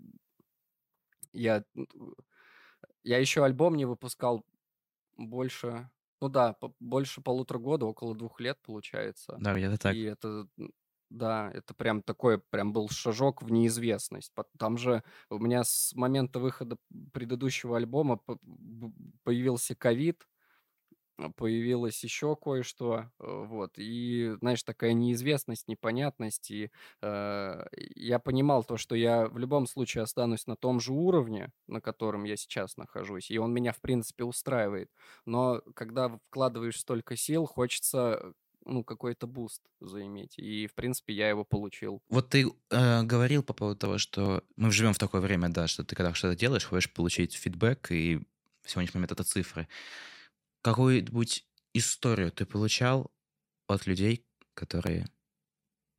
[1.32, 1.64] Я,
[3.04, 4.44] я еще альбом не выпускал
[5.16, 5.90] больше...
[6.20, 9.38] Ну да, больше полутора года, около двух лет получается.
[9.40, 9.96] Да, где-то так.
[9.96, 10.48] И это,
[11.12, 14.32] Да, это прям такой, прям был шажок в неизвестность.
[14.58, 16.78] Там же у меня с момента выхода
[17.12, 18.22] предыдущего альбома
[19.24, 20.26] появился ковид,
[21.18, 26.72] а, появилось еще кое-что, э, вот, и, знаешь, такая неизвестность, непонятность, и
[27.02, 31.82] э, я понимал то, что я в любом случае останусь на том же уровне, на
[31.82, 34.90] котором я сейчас нахожусь, и он меня, в принципе, устраивает,
[35.26, 38.34] но когда вкладываешь столько сил, хочется,
[38.66, 42.02] ну, какой-то буст заиметь, и, в принципе, я его получил.
[42.10, 45.84] Вот ты э, говорил по поводу того, что мы живем в такое время, да, что
[45.84, 48.18] ты когда что-то делаешь, хочешь получить фидбэк, и
[48.64, 49.68] в сегодняшний момент это цифры.
[50.62, 53.12] Какую-нибудь историю ты получал
[53.68, 55.08] от людей, которые...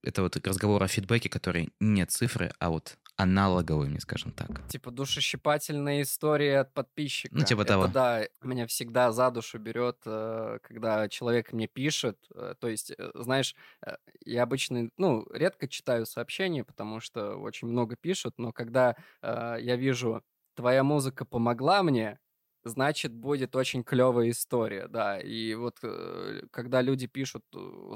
[0.04, 4.66] Это вот разговор о фидбэке, который не цифры, а вот аналоговыми, скажем так.
[4.68, 7.34] Типа душещипательная история от подписчика.
[7.34, 7.86] Ну, типа Это того.
[7.88, 12.18] да, меня всегда за душу берет, э, когда человек мне пишет.
[12.34, 13.54] э, То есть, э, знаешь,
[14.24, 20.22] я обычно, ну, редко читаю сообщения, потому что очень много пишут, но когда я вижу,
[20.54, 22.18] твоя музыка помогла мне,
[22.64, 25.18] значит, будет очень клевая история, да.
[25.20, 25.78] И вот
[26.50, 27.44] когда люди пишут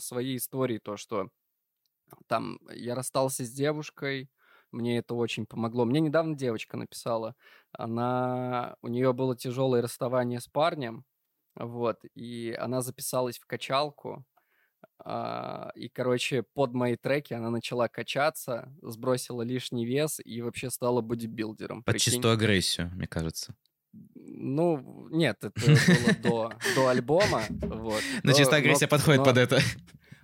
[0.01, 1.29] свои истории, то, что
[2.27, 4.31] там я расстался с девушкой,
[4.73, 5.85] мне это очень помогло.
[5.85, 7.35] Мне недавно девочка написала,
[7.73, 11.05] она, у нее было тяжелое расставание с парнем,
[11.55, 14.25] вот, и она записалась в качалку,
[14.99, 21.01] а, и, короче, под мои треки она начала качаться, сбросила лишний вес и вообще стала
[21.01, 21.83] бодибилдером.
[21.83, 22.13] Под Прикинь.
[22.15, 23.55] чистую агрессию, мне кажется.
[24.15, 28.03] Ну, нет, это было до, до альбома, вот.
[28.23, 29.61] Но Но- чистая агрессия но- подходит но- под это.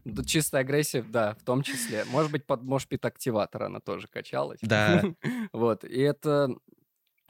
[0.04, 2.04] Да, чистая агрессия, да, в том числе.
[2.06, 4.60] Может быть, под мошпит активатор она тоже качалась.
[4.62, 5.02] Да.
[5.52, 6.54] Вот, и это,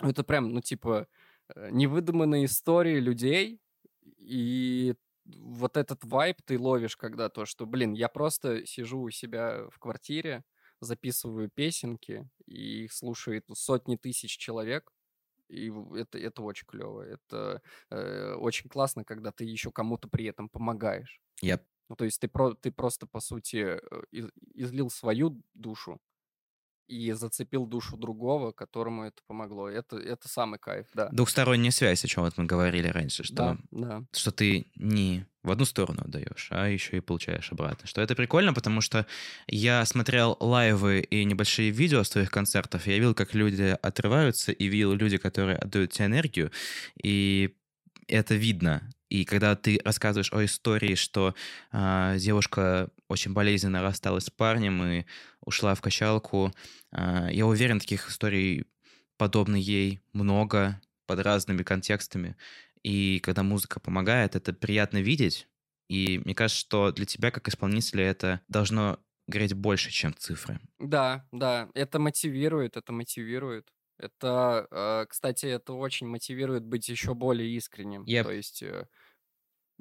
[0.00, 1.06] это прям, ну, типа,
[1.54, 3.60] э, невыдуманные истории людей,
[4.18, 9.68] и вот этот вайб ты ловишь, когда то, что, блин, я просто сижу у себя
[9.70, 10.44] в квартире,
[10.80, 14.92] записываю песенки, и их слушает сотни тысяч человек,
[15.48, 17.02] и это, это очень клево.
[17.02, 21.20] Это э, очень классно, когда ты еще кому-то при этом помогаешь.
[21.42, 21.60] Я
[21.92, 23.78] Ну, то есть ты, про, ты просто, по сути, э,
[24.10, 26.00] из- излил свою душу
[26.88, 29.68] и зацепил душу другого, которому это помогло.
[29.68, 31.10] Это, это самый кайф, да.
[31.10, 34.04] Двухсторонняя связь, о чем вот мы говорили раньше, что Да, да.
[34.12, 37.86] что ты не в одну сторону отдаешь, а еще и получаешь обратно.
[37.86, 39.06] Что это прикольно, потому что
[39.46, 44.66] я смотрел лайвы и небольшие видео с твоих концертов, я видел, как люди отрываются, и
[44.66, 46.52] видел люди, которые отдают тебе энергию,
[47.02, 47.54] и
[48.08, 48.90] это видно.
[49.12, 51.34] И когда ты рассказываешь о истории, что
[51.70, 55.04] а, девушка очень болезненно рассталась с парнем и
[55.44, 56.50] ушла в качалку,
[56.92, 58.64] а, я уверен, таких историй
[59.18, 62.38] подобно ей много под разными контекстами.
[62.82, 65.46] И когда музыка помогает, это приятно видеть.
[65.90, 70.58] И мне кажется, что для тебя, как исполнителя, это должно гореть больше, чем цифры.
[70.78, 73.68] Да, да, это мотивирует, это мотивирует.
[73.98, 78.04] Это, э, кстати, это очень мотивирует быть еще более искренним.
[78.04, 78.22] Yep.
[78.24, 78.86] То есть э,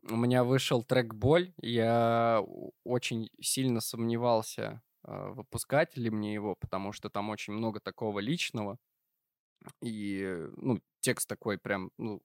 [0.10, 2.44] у меня вышел трек «Боль», я
[2.84, 8.78] очень сильно сомневался, э, выпускать ли мне его, потому что там очень много такого личного.
[9.82, 12.22] И, ну, текст такой прям, ну,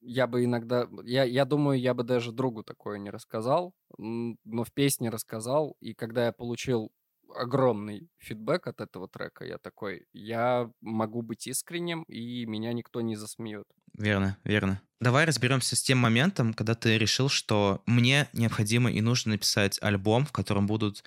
[0.00, 4.72] я бы иногда, я, я думаю, я бы даже другу такое не рассказал, но в
[4.72, 6.90] песне рассказал, и когда я получил
[7.34, 13.16] огромный фидбэк от этого трека, я такой, я могу быть искренним, и меня никто не
[13.16, 13.66] засмеет.
[13.94, 14.82] Верно, верно.
[15.00, 20.26] Давай разберемся с тем моментом, когда ты решил, что мне необходимо и нужно написать альбом,
[20.26, 21.04] в котором будут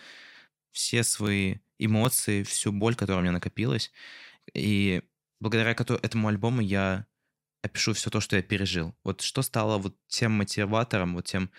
[0.71, 3.91] все свои эмоции, всю боль, которая у меня накопилась.
[4.53, 5.03] И
[5.39, 7.05] благодаря этому альбому я
[7.61, 8.95] опишу все то, что я пережил.
[9.03, 11.49] Вот что стало вот тем мотиватором, вот тем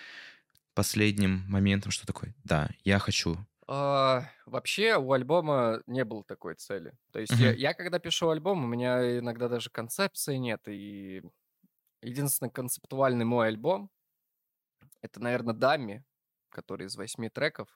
[0.74, 3.38] последним моментом, что такое, да, я хочу.
[3.66, 6.92] А, вообще у альбома не было такой цели.
[7.12, 10.60] То есть я, я когда пишу альбом, у меня иногда даже концепции нет.
[10.68, 11.22] И
[12.02, 13.90] единственный концептуальный мой альбом
[15.04, 16.04] это, наверное, Дами,
[16.48, 17.68] который из восьми треков.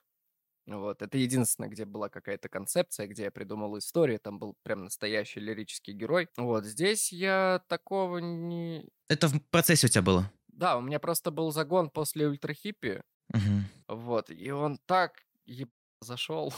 [0.65, 5.39] Вот, это единственное, где была какая-то концепция, где я придумал историю, там был прям настоящий
[5.39, 6.27] лирический герой.
[6.37, 8.87] Вот, здесь я такого не...
[9.07, 10.31] Это в процессе у тебя было?
[10.47, 13.01] Да, у меня просто был загон после ультрахиппи,
[13.33, 13.65] Мгм.
[13.87, 15.69] вот, и он так еб...
[16.01, 16.53] зашел.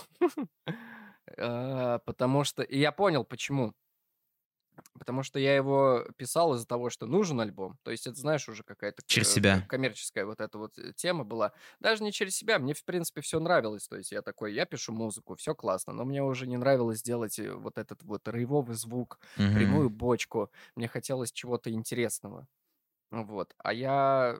[1.37, 2.63] А, Потому что...
[2.63, 3.73] И я понял, почему.
[4.97, 7.77] Потому что я его писал из-за того, что нужен альбом.
[7.83, 9.67] То есть это, знаешь, уже какая-то Через э, себя.
[9.67, 11.53] коммерческая вот эта вот э, тема была.
[11.79, 12.57] Даже не через себя.
[12.57, 13.87] Мне, в принципе, все нравилось.
[13.87, 15.93] То есть я такой, я пишу музыку, все классно.
[15.93, 19.51] Но мне уже не нравилось делать э, вот этот вот рейвовый звук, Мгм.
[19.51, 20.51] прямую бочку.
[20.75, 22.47] Мне хотелось чего-то интересного.
[23.11, 23.53] Вот.
[23.57, 24.39] А я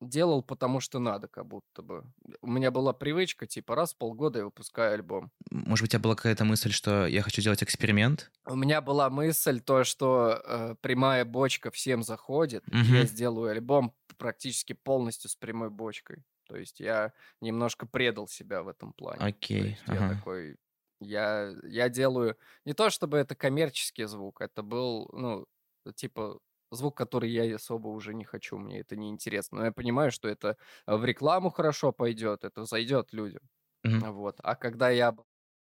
[0.00, 2.04] делал, потому что надо, как будто бы.
[2.40, 5.30] У меня была привычка, типа, раз в полгода я выпускаю альбом.
[5.50, 8.30] Может быть, у тебя была какая-то мысль, что я хочу сделать эксперимент?
[8.46, 13.94] У меня была мысль, то, что э, прямая бочка всем заходит, и я сделаю альбом
[14.16, 16.24] практически полностью с прямой бочкой.
[16.48, 19.20] То есть я немножко предал себя в этом плане.
[19.20, 20.14] Окей, есть я ага.
[20.14, 20.56] такой,
[21.00, 25.46] я, я делаю не то, чтобы это коммерческий звук, это был, ну,
[25.94, 26.38] типа
[26.70, 29.58] звук, который я особо уже не хочу, мне это не интересно.
[29.58, 33.42] Но я понимаю, что это э, в рекламу хорошо пойдет, это зайдет людям.
[33.84, 34.12] Мгм.
[34.12, 34.36] Вот.
[34.42, 35.16] А когда я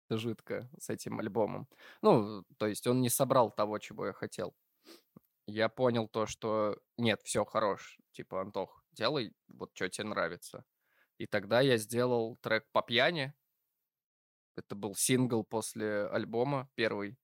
[0.10, 1.68] жидко с этим альбомом,
[2.02, 4.56] ну, то есть он не собрал того, чего я хотел.
[5.48, 7.98] Я понял то, что нет, все хорош.
[8.12, 10.66] Типа, Антох, делай вот что тебе нравится.
[11.18, 13.34] И тогда я сделал трек по пьяни.
[14.56, 17.18] Это был сингл после альбома, первый.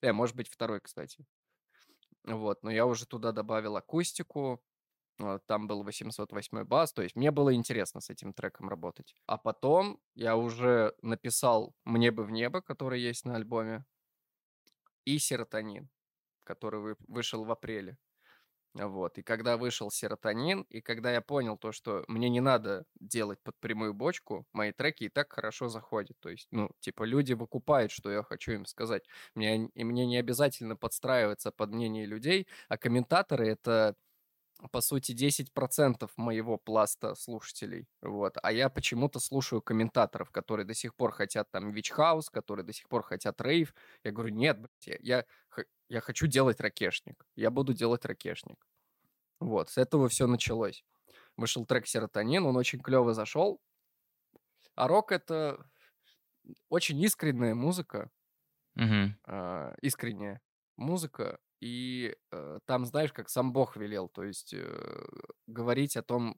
[0.00, 1.24] Э, может быть, второй, кстати.
[2.26, 4.62] Вот, но я уже туда добавил акустику,
[5.46, 9.14] там был 808 бас, то есть мне было интересно с этим треком работать.
[9.26, 13.84] А потом я уже написал «Мне бы в небо», который есть на альбоме,
[15.04, 15.88] и «Серотонин»,
[16.44, 17.96] который вы- вышел в апреле.
[18.84, 19.18] Вот.
[19.18, 23.56] И когда вышел серотонин, и когда я понял то, что мне не надо делать под
[23.58, 26.16] прямую бочку, мои треки и так хорошо заходят.
[26.20, 29.04] То есть, ну, типа, люди выкупают, что я хочу им сказать.
[29.34, 33.96] Мне, и мне не обязательно подстраиваться под мнение людей, а комментаторы— это,
[34.72, 37.86] по сути, 10% моего пласта слушателей.
[38.02, 38.36] Вот.
[38.42, 42.88] А я почему-то слушаю комментаторов, которые до сих пор хотят там Вич-хаус, которые до сих
[42.88, 43.74] пор хотят рейв.
[44.04, 45.24] Я говорю, нет, блядь, я,
[45.88, 47.26] я, хочу делать ракешник.
[47.36, 48.66] Я буду делать ракешник.
[49.40, 50.84] Вот, с этого все началось.
[51.36, 53.60] Вышел трек «Серотонин», он очень клево зашел.
[54.74, 55.66] А рок— это
[56.68, 58.10] очень искренняя музыка,
[58.74, 59.16] Мгм.
[59.24, 60.40] а, искренняя
[60.76, 65.06] музыка, и э, там, знаешь, как сам Бог велел, то есть э,
[65.46, 66.36] говорить о том,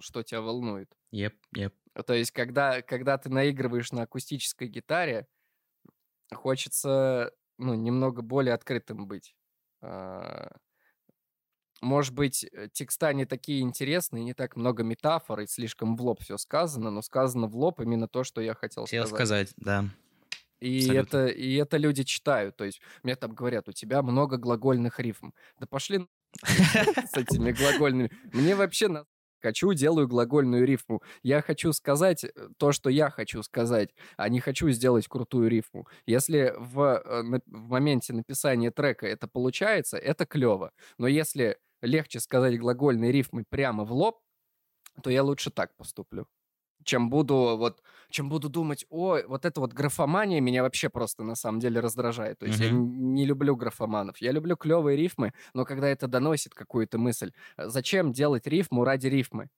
[0.00, 0.92] что тебя волнует.
[1.10, 1.74] Еп, еп.
[2.06, 5.26] То есть когда, когда ты наигрываешь на акустической гитаре,
[6.32, 9.34] хочется, ну, немного более открытым быть.
[9.82, 10.50] А,
[11.82, 16.20] Может быть, э, текста не такие интересные, не так много метафор, и слишком в лоб
[16.20, 19.48] все сказано, но сказано в лоб именно то, что я хотел Хотел сказать.
[19.48, 19.84] сказать, да.
[20.60, 21.16] И Абсолютно.
[21.18, 22.56] это, и это люди читают.
[22.56, 25.32] То есть мне там говорят, у тебя много глагольных рифм.
[25.58, 26.06] Да пошли
[26.42, 28.10] с этими глагольными.
[28.32, 29.06] Мне вообще на
[29.40, 31.02] хочу, делаю глагольную рифму.
[31.22, 35.86] Я хочу сказать э, то, что я хочу сказать, а не хочу сделать крутую рифму.
[36.06, 40.72] Если в, э, в моменте написания трека это получается, это клево.
[40.98, 44.20] Но если легче сказать глагольные рифмы прямо в лоб,
[45.02, 46.26] то я лучше так поступлю.
[46.84, 51.34] Чем буду вот, чем буду думать, ой, вот это вот графомания меня вообще просто на
[51.34, 52.38] самом деле раздражает.
[52.38, 52.70] То есть я Мгм.
[52.70, 54.18] н- не люблю графоманов.
[54.18, 59.08] Я люблю клевые рифмы, но когда это доносит какую-то мысль, э, зачем делать рифму ради
[59.08, 59.50] рифмы?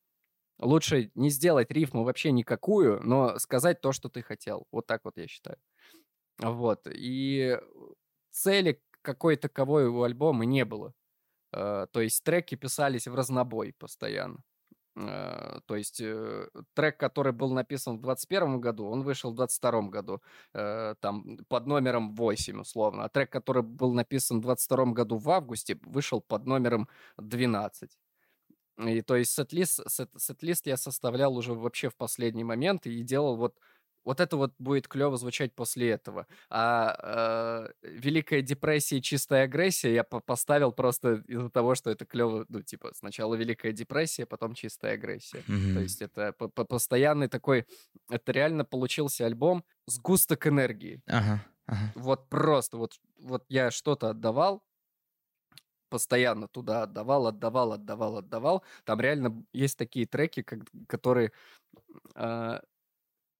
[0.61, 4.67] Лучше не сделать рифму вообще никакую, но сказать то, что ты хотел.
[4.73, 5.59] Вот так вот я считаю.
[6.39, 6.87] Вот.
[6.91, 7.59] И
[8.31, 10.95] цели какой таковой у альбома не было.
[11.53, 14.45] Э, То есть треки писались в разнобой постоянно.
[14.97, 19.83] Э, То есть э, трек, который был написан в 2021 году, он вышел в 2022
[19.91, 20.23] году,
[20.55, 23.05] э, там под номером 8 условно.
[23.05, 27.99] А трек, который был написан в 2022 году в августе, вышел под номером 12.
[28.79, 33.37] И то есть сет-лист, сет, сет-лист я составлял уже вообще в последний момент и делал
[33.37, 33.59] вот
[34.05, 36.27] вот это вот будет клево звучать после этого.
[36.51, 42.05] А э, Великая депрессия и чистая агрессия я по- поставил просто из-за того, что это
[42.05, 45.43] клево, ну, типа, сначала Великая депрессия, потом чистая агрессия.
[45.43, 45.79] То Мгм.
[45.83, 47.67] есть это по- по- постоянный такой,
[48.11, 51.03] это реально получился альбом сгусток энергии.
[51.07, 51.93] Ага, ага.
[51.95, 54.63] Вот просто, вот, вот я что-то отдавал,
[55.89, 58.65] постоянно туда отдавал, отдавал, отдавал, отдавал.
[58.85, 61.33] Там реально есть такие треки, как- которые...
[62.15, 62.63] а,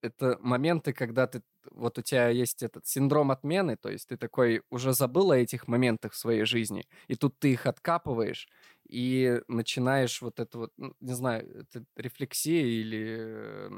[0.03, 1.43] это моменты, когда ты...
[1.71, 5.69] Вот у тебя есть этот синдром отмены, то есть ты такой уже забыл о этих
[5.69, 8.49] моментах в своей жизни, и тут ты их откапываешь,
[8.89, 13.71] и начинаешь вот это вот, ну, не знаю, это рефлексия или...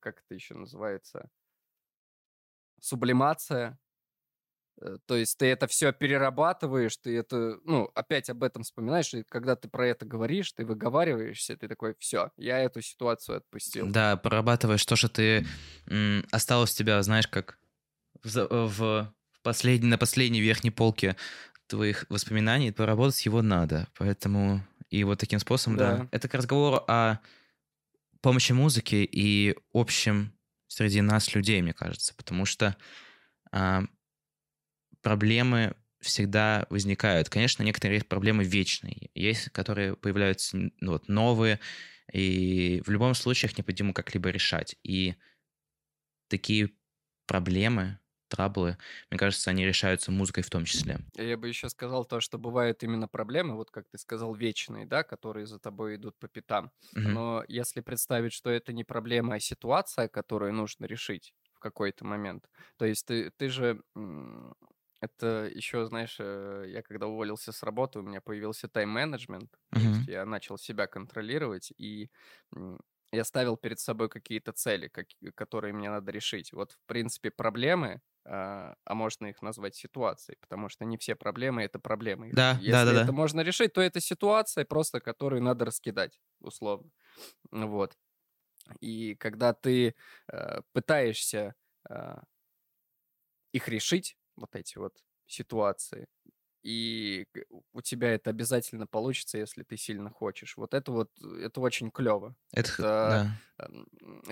[0.00, 1.30] Как это еще называется?
[2.80, 3.78] Сублимация.
[4.80, 9.22] Э, То есть ты это все перерабатываешь, ты это, ну, опять об этом вспоминаешь, и
[9.22, 13.88] когда ты про это говоришь, ты выговариваешься, ты такой, все, я эту ситуацию отпустил.
[13.90, 15.46] Да, прорабатываешь то, что ты
[16.30, 17.58] осталось у тебя, знаешь, как
[18.22, 19.12] в, за- в
[19.42, 21.16] последней, на последней верхней полке
[21.66, 23.88] твоих воспоминаний, поработать его надо.
[23.98, 25.96] Поэтому и вот таким способом, да.
[25.96, 26.08] Да.
[26.12, 27.18] Это к разговору о
[28.20, 30.32] помощи музыки и общем
[30.68, 32.14] среди нас людей, мне кажется.
[32.16, 32.76] Потому что
[33.52, 33.84] а,
[35.02, 37.28] проблемы всегда возникают.
[37.28, 39.10] Конечно, некоторые проблемы вечные.
[39.14, 41.60] Есть, которые появляются ну, вот, новые,
[42.12, 44.76] и в любом случае их необходимо как-либо решать.
[44.82, 45.14] И
[46.28, 46.70] такие
[47.26, 48.76] проблемы, траблы,
[49.10, 50.98] мне кажется, они решаются музыкой в том числе.
[51.16, 55.02] Я бы еще сказал то, что бывают именно проблемы, вот как ты сказал, вечные, да,
[55.02, 56.72] которые за тобой идут по пятам.
[56.96, 57.12] Мгм.
[57.12, 62.50] Но если представить, что это не проблема, а ситуация, которую нужно решить в какой-то момент,
[62.76, 63.82] то есть ты, ты же...
[65.00, 70.06] Это еще, знаешь, э, я когда уволился с работы, у меня появился тайм-менеджмент, Мгм.
[70.06, 72.10] я начал себя контролировать, и
[73.12, 76.52] я ставил перед собой какие-то цели, как- которые мне надо решить.
[76.52, 81.62] Вот, в принципе, проблемы, а а можно их назвать ситуацией, потому что не все проблемы
[81.62, 82.28] это проблемы.
[82.30, 83.12] Да, Если да, да, это да.
[83.12, 86.90] можно решить, то это ситуация просто, которую надо раскидать, условно.
[87.52, 87.96] Вот.
[88.80, 89.94] И когда ты
[90.32, 91.54] э, пытаешься
[91.90, 92.16] э,
[93.52, 96.06] их решить, вот эти вот ситуации,
[96.62, 97.26] и
[97.72, 100.56] у тебя это обязательно получится, если ты сильно хочешь.
[100.56, 102.34] Вот это вот, это очень клево.
[102.52, 103.40] Это, Это да.
[103.58, 103.86] эм,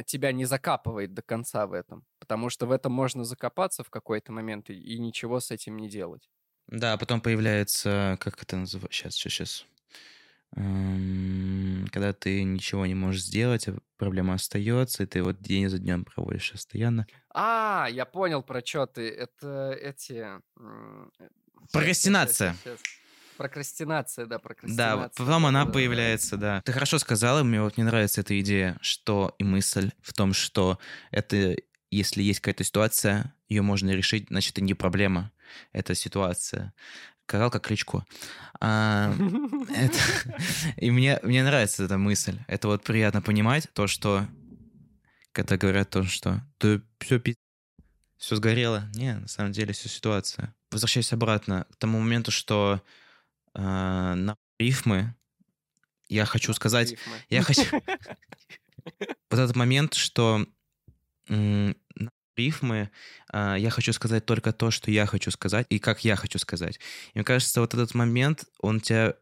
[0.07, 4.33] тебя не закапывает до конца в этом, потому что в этом можно закопаться в какой-то
[4.33, 6.31] момент и, и ничего с этим не делать.
[6.67, 9.67] Да, а потом появляется, как это называется, сейчас, сейчас, сейчас.
[10.55, 16.05] Когда ты ничего не можешь сделать, а проблема остается, и ты вот день за днем
[16.05, 17.07] проводишь постоянно.
[17.33, 19.09] А, я понял, про что ты.
[19.09, 20.25] Это эти...
[20.59, 21.07] э,
[21.73, 22.57] Прокрастинация.
[22.65, 22.79] щас.
[23.37, 24.97] Прокрастинация, да, Да, прокрастинация.
[24.97, 25.73] вот потом она да-да-да-да-да.
[25.73, 26.63] появляется, да.
[26.65, 30.79] Ты хорошо сказала, мне вот не нравится эта идея, что и мысль в том, что
[31.11, 31.57] это,
[31.91, 35.33] если есть какая-то ситуация, ее можно решить, значит, это не проблема,
[35.73, 36.73] это ситуация.
[37.27, 38.05] Коралл как Кличко.
[38.61, 39.15] А,
[39.75, 39.99] это...
[40.77, 42.39] И мне, мне нравится эта мысль.
[42.47, 44.27] Это вот приятно понимать, то, что
[45.33, 47.21] когда говорят то, что ты все
[48.17, 48.89] все сгорело.
[48.95, 50.55] Не, на самом деле все ситуация.
[50.71, 52.83] Возвращаясь обратно к тому моменту, что
[53.55, 55.15] э, на рифмы
[56.09, 57.17] я хочу сказать, рифмы.
[57.29, 57.63] я хочу...
[59.31, 60.47] Вот этот момент, что
[62.37, 62.91] рифмы
[63.29, 66.77] а, я хочу сказать только то, что я хочу сказать, и как я хочу сказать.
[67.13, 69.15] И мне кажется, вот этот момент, он тебя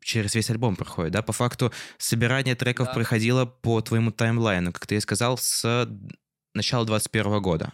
[0.00, 1.22] через весь альбом проходит, да?
[1.22, 2.94] По факту собирание треков Да.
[2.94, 5.88] проходило по твоему таймлайну, как ты и сказал, с
[6.54, 7.72] начала 21 года.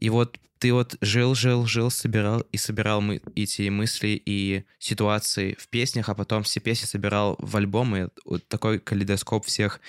[0.00, 5.54] И вот ты вот жил, жил, жил, собирал и собирал мы эти мысли и ситуации
[5.58, 9.80] в песнях, а потом все песни собирал в альбом, и вот такой калейдоскоп всех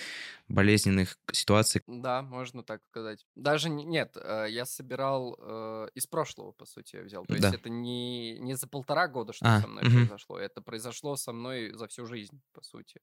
[0.50, 1.82] болезненных ситуаций.
[1.88, 3.28] Да, можно так сказать.
[3.36, 7.28] Даже не- нет, э, я собирал э, из прошлого, по сути, я взял.
[7.28, 7.54] То есть Да.
[7.54, 10.10] это не, не за полтора года, что А, со мной мгм.
[10.10, 13.02] произошло, это произошло со мной за всю жизнь, по сути.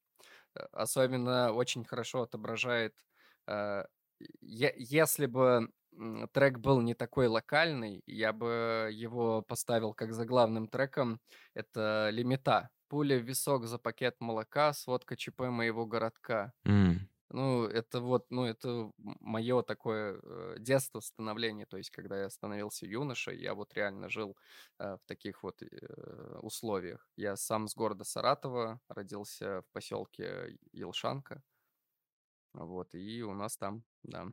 [0.57, 2.97] Э, Особенно очень хорошо отображает,
[3.49, 3.85] э,
[4.41, 5.71] если бы
[6.33, 11.21] трек был не такой локальный, я бы его поставил как заглавным треком.
[11.55, 12.71] Это «Лимита».
[12.89, 16.53] Пуля в висок за пакет молока, сводка ЧП моего городка.
[16.67, 21.65] М, Ну, это вот, ну, это мое такое э, детство, становление.
[21.67, 24.37] То есть, когда я становился юношей, я вот реально жил
[24.79, 27.09] э, в таких вот э, условиях.
[27.17, 31.43] Я сам с города Саратова, родился в поселке Елшанка.
[32.55, 34.27] Вот, и у нас там, да,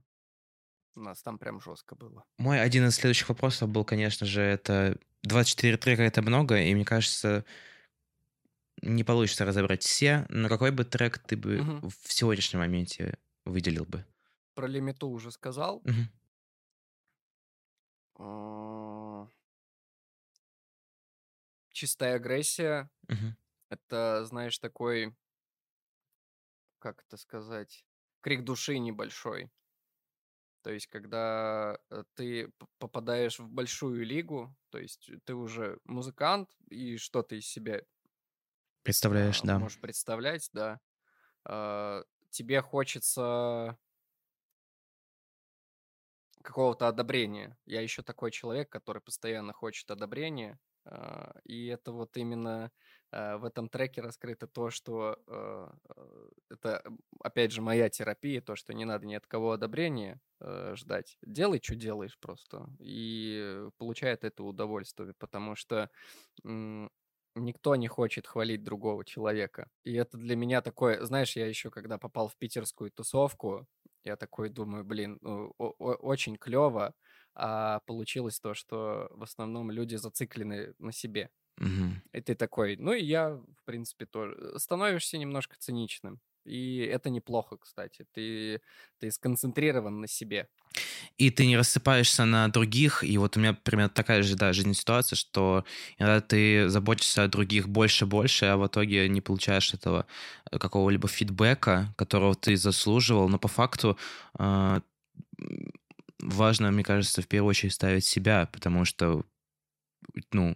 [0.95, 2.23] у нас там прям жестко было.
[2.37, 6.85] Мой один из следующих вопросов был, конечно же, это 24 трека это много, и мне
[6.85, 7.45] кажется,
[8.81, 11.89] не получится разобрать все, но какой бы трек ты бы Мгм.
[11.89, 14.05] в сегодняшнем моменте выделил бы?
[14.55, 15.83] Про лимиту уже сказал.
[18.15, 19.27] А,
[21.71, 22.89] Чистая агрессия.
[23.07, 23.35] Мгм.
[23.69, 25.15] Это, знаешь, такой,
[26.79, 27.85] как это сказать,
[28.21, 29.49] крик души небольшой.
[30.61, 36.97] То есть, когда э, ты попадаешь в большую лигу, то есть ты уже музыкант, и
[36.97, 37.81] что ты из себя
[38.83, 39.59] Представляешь, а, да.
[39.59, 40.79] можешь представлять, да,
[41.45, 43.77] а, тебе хочется
[46.49, 47.55] какого-то одобрения.
[47.67, 52.71] Я еще такой человек, который постоянно хочет одобрения, а, и это вот именно
[53.11, 55.71] а, в этом треке раскрыто то, что а,
[56.49, 56.83] это,
[57.23, 61.17] опять же, моя терапия, то, что не надо ни от кого одобрения э, ждать.
[61.21, 65.91] Делай, что делаешь просто, и получай от этого удовольствие, потому что
[67.35, 69.69] никто не хочет хвалить другого человека.
[69.83, 73.67] И это для меня такое, знаешь, я еще когда попал в питерскую тусовку,
[74.03, 75.19] я такой думаю, блин,
[75.57, 76.93] очень клево,
[77.35, 81.29] а получилось то, что в основном люди зациклены на себе.
[81.57, 82.01] Мгм.
[82.13, 86.21] И ты такой, ну и я, в принципе, тоже становишься немножко циничным.
[86.49, 88.05] И это неплохо, кстати.
[88.13, 88.61] Ты,
[88.99, 90.47] ты сконцентрирован на себе.
[91.17, 93.03] И ты не рассыпаешься на других.
[93.03, 95.63] И вот у меня примерно такая же да, жизненная ситуация, что
[95.97, 100.05] иногда ты заботишься о других больше-больше, а в итоге не получаешь этого
[100.51, 103.29] э, какого-либо фидбэка, которого ты заслуживал.
[103.29, 103.97] Но по факту
[104.39, 104.81] э,
[106.19, 109.23] важно, мне кажется, в первую очередь ставить себя, потому что,
[110.31, 110.55] ну,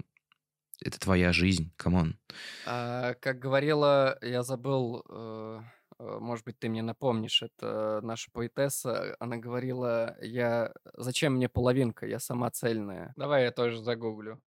[0.83, 2.17] это твоя жизнь, come on.
[2.65, 5.82] А, как говорила, я забыл, э, э,
[6.19, 12.19] может быть, ты мне напомнишь, это наша поэтесса, она говорила, я, зачем мне половинка, я
[12.19, 13.13] сама цельная.
[13.15, 14.41] Давай я тоже загуглю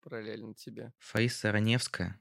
[0.00, 0.92] параллельно тебе.
[0.98, 2.20] Фаиса Раневская.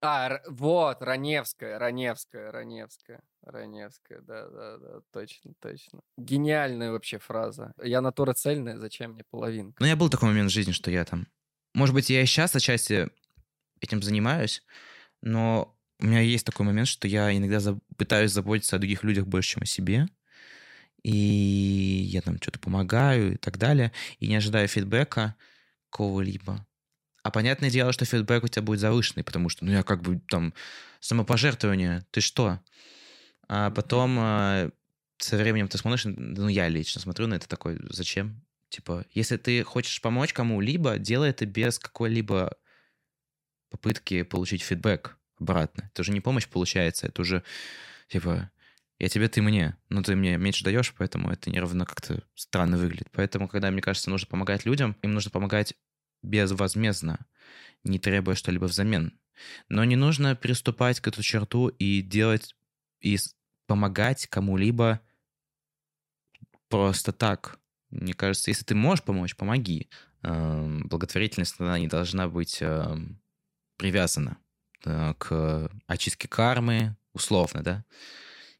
[0.00, 6.00] А, Р- вот, Раневская, Раневская, Раневская, Раневская, да-да-да, точно, точно.
[6.16, 7.72] Гениальная вообще фраза.
[7.80, 9.76] Я натура цельная, зачем мне половинка?
[9.78, 11.28] Ну, меня был такой момент в жизни, что я там...
[11.74, 13.10] Может быть, я и сейчас отчасти
[13.80, 14.64] этим занимаюсь,
[15.20, 19.26] но у меня есть такой момент, что я иногда за- пытаюсь заботиться о других людях
[19.26, 20.08] больше, чем о себе.
[21.02, 23.92] И я там что-то помогаю и так далее.
[24.18, 25.36] И не ожидаю фидбэка
[25.90, 26.66] какого-либо.
[27.22, 30.20] А понятное дело, что фидбэк у тебя будет завышенный, потому что, ну, я как бы
[30.28, 30.54] там
[31.00, 32.60] самопожертвование, ты что?
[33.48, 34.70] А потом а,
[35.18, 38.44] со временем ты смотришь, ну, я лично смотрю на это такой, зачем?
[38.70, 42.56] Типа, если ты хочешь помочь кому-либо, делай это без какой-либо
[43.70, 45.90] попытки получить фидбэк обратно.
[45.92, 47.42] Это уже не помощь получается, это уже,
[48.08, 48.50] типа,
[48.98, 49.76] я тебе, ты мне.
[49.88, 53.08] Но ты мне меньше даешь, поэтому это не равно как-то странно выглядит.
[53.12, 55.74] Поэтому, когда, мне кажется, нужно помогать людям, им нужно помогать
[56.22, 57.26] безвозмездно,
[57.84, 59.18] не требуя что-либо взамен.
[59.68, 62.54] Но не нужно приступать к эту черту и делать,
[63.00, 63.18] и
[63.66, 65.00] помогать кому-либо
[66.68, 67.58] просто так.
[67.90, 69.88] Мне кажется, если ты можешь помочь, помоги.
[70.22, 73.20] Эм, Благотворительность, она не должна быть эм,
[73.76, 74.38] привязана
[75.18, 77.84] к очистке кармы, условно, да?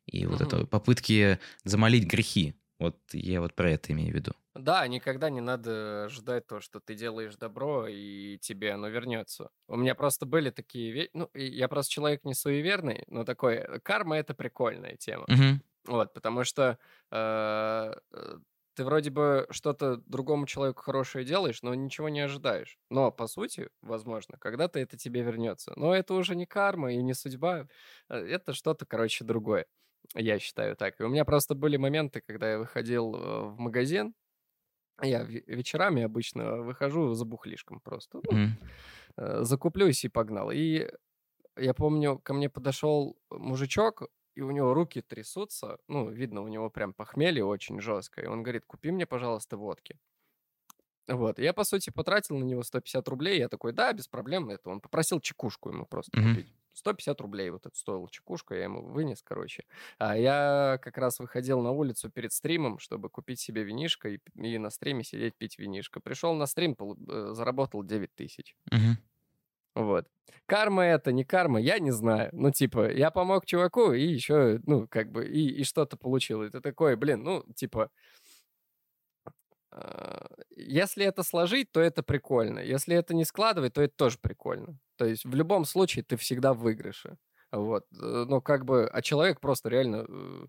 [0.06, 0.48] И вот Мгм.
[0.48, 2.54] это попытки замолить грехи.
[2.78, 4.32] Вот я вот про это имею в виду.
[4.54, 9.50] Да, никогда не надо ждать то, что ты делаешь добро, и тебе оно вернется.
[9.68, 11.10] У меня просто были такие вещи...
[11.14, 13.54] Ну, я просто человек не суеверный, но такой...
[13.54, 15.24] э, Карма— это прикольная тема.
[15.28, 15.62] Мгм.
[15.86, 16.78] Вот, потому что
[17.10, 18.38] э, э,
[18.74, 22.78] ты вроде бы что-то другому человеку хорошее делаешь, но ничего не ожидаешь.
[22.90, 25.72] Но, по сути, возможно, когда-то это тебе вернется.
[25.76, 27.68] Но это уже не карма и не судьба.
[28.08, 29.66] э, Это что-то, короче, другое.
[30.14, 31.00] Я считаю так.
[31.00, 34.14] И у меня просто были моменты, когда я выходил э, в магазин,
[35.02, 38.20] я ве- вечерами обычно выхожу за бухлишком просто.
[38.22, 38.40] Ну,
[39.18, 40.50] э, закуплюсь и погнал.
[40.52, 40.88] И
[41.56, 45.78] я помню, ко мне подошел мужичок, и у него руки трясутся.
[45.88, 48.24] Ну, видно, у него прям похмелье очень жесткое.
[48.26, 49.98] И он говорит, купи мне, пожалуйста, водки.
[51.08, 53.38] Вот, я, по сути, потратил на него 150 рублей.
[53.38, 54.50] Я такой, да, без проблем.
[54.50, 56.32] Это он попросил чекушку ему просто Мгм.
[56.32, 56.54] купить.
[56.74, 59.64] 150 рублей вот это стоила чекушка, я ему вынес, короче.
[59.98, 64.56] А я как раз выходил на улицу перед стримом, чтобы купить себе винишко и, и
[64.58, 66.00] на стриме сидеть пить винишко.
[66.00, 66.76] Пришел на стрим,
[67.10, 68.56] э, заработал 9 тысяч.
[68.72, 68.96] Мгм.
[69.74, 70.06] Вот.
[70.46, 72.28] Карма это, не карма, я не знаю.
[72.32, 76.42] Ну, типа, я помог чуваку и еще, ну, как бы, и, и что-то получил.
[76.42, 77.90] И ты такой, блин, ну, типа,
[79.70, 82.58] а, если это сложить, то это прикольно.
[82.58, 84.78] Если это не складывать, то это тоже прикольно.
[84.96, 87.16] То есть в любом случае ты всегда в выигрыше.
[87.52, 87.84] Вот.
[88.00, 90.06] э, Ну, как бы, а человек просто реально...
[90.08, 90.46] э,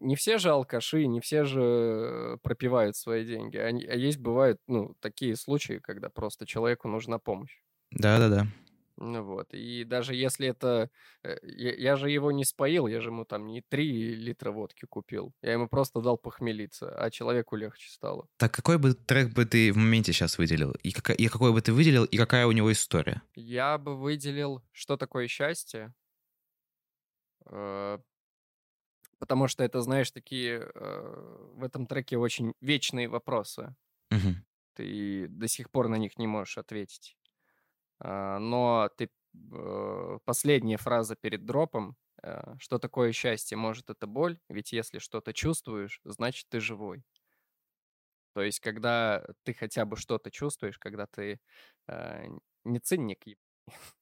[0.00, 3.56] Не все же алкаши, не все же э, пропивают свои деньги.
[3.56, 7.60] А есть, бывают, ну, такие случаи, когда просто человеку нужна помощь.
[7.90, 8.46] Да-да-да.
[9.02, 10.90] Ну вот, и даже если это...
[11.22, 14.84] э, Я, я же его не споил, я же ему там не 3 литра водки
[14.84, 15.32] купил.
[15.40, 18.28] Я ему просто дал похмелиться, а человеку легче стало.
[18.36, 20.72] Так какой бы трек бы ты в моменте сейчас выделил?
[20.82, 23.22] И, какая, и какой бы ты выделил, и какая у него история?
[23.34, 25.94] Я бы выделил, что такое счастье.
[27.46, 27.98] э,
[29.18, 30.70] Потому что это, знаешь, такие...
[30.74, 33.74] э, В этом треке очень вечные вопросы.
[34.10, 34.44] Мгм.
[34.74, 37.16] Ты до сих пор на них не можешь ответить.
[38.00, 39.10] А, Но ты...
[39.52, 41.96] э, Последняя фраза перед дропом.
[42.22, 43.56] э, Что такое счастье?
[43.56, 44.38] Может, это боль?
[44.48, 47.04] Ведь если что-то чувствуешь, значит, ты живой.
[48.34, 51.40] То есть, когда ты хотя бы что-то чувствуешь, когда ты
[51.88, 52.26] э,
[52.64, 53.24] не цинник,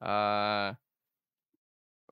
[0.00, 0.76] а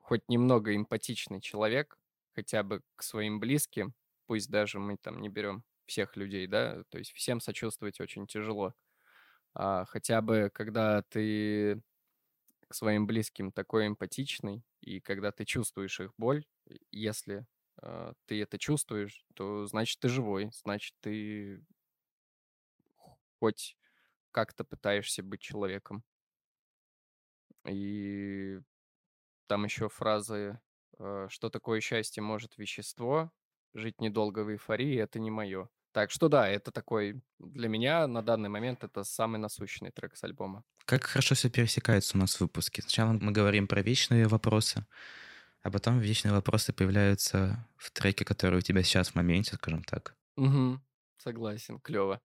[0.01, 1.99] хоть немного эмпатичный человек,
[2.35, 3.95] хотя бы к своим близким,
[4.27, 8.75] пусть даже мы там не берем всех людей, да, то есть всем сочувствовать очень тяжело.
[9.55, 11.83] А хотя бы когда ты
[12.69, 17.47] к своим близким такой эмпатичный, и когда ты чувствуешь их боль, и если
[17.83, 21.63] э, ты это чувствуешь, то значит ты живой, значит ты
[23.41, 23.77] хоть
[24.33, 26.05] как-то пытаешься быть человеком.
[27.67, 28.59] И
[29.47, 30.61] там еще фразы
[30.99, 33.33] э, что такое счастье может вещество,
[33.75, 35.69] жить недолго в эйфории, это не мое.
[35.93, 40.25] Так что да, это такой, для меня на данный момент это самый насущный трек с
[40.25, 40.63] альбома.
[40.85, 42.83] Как хорошо все пересекается у нас в выпуске.
[42.83, 44.87] Сначала мы говорим про вечные вопросы,
[45.63, 50.15] а потом вечные вопросы появляются в треке, который у тебя сейчас в моменте, скажем так.
[50.37, 50.81] Угу,
[51.17, 52.21] согласен, клево.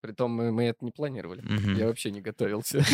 [0.00, 1.40] Притом мы, мы это не планировали.
[1.40, 1.76] Мгм.
[1.76, 2.84] Я вообще не готовился.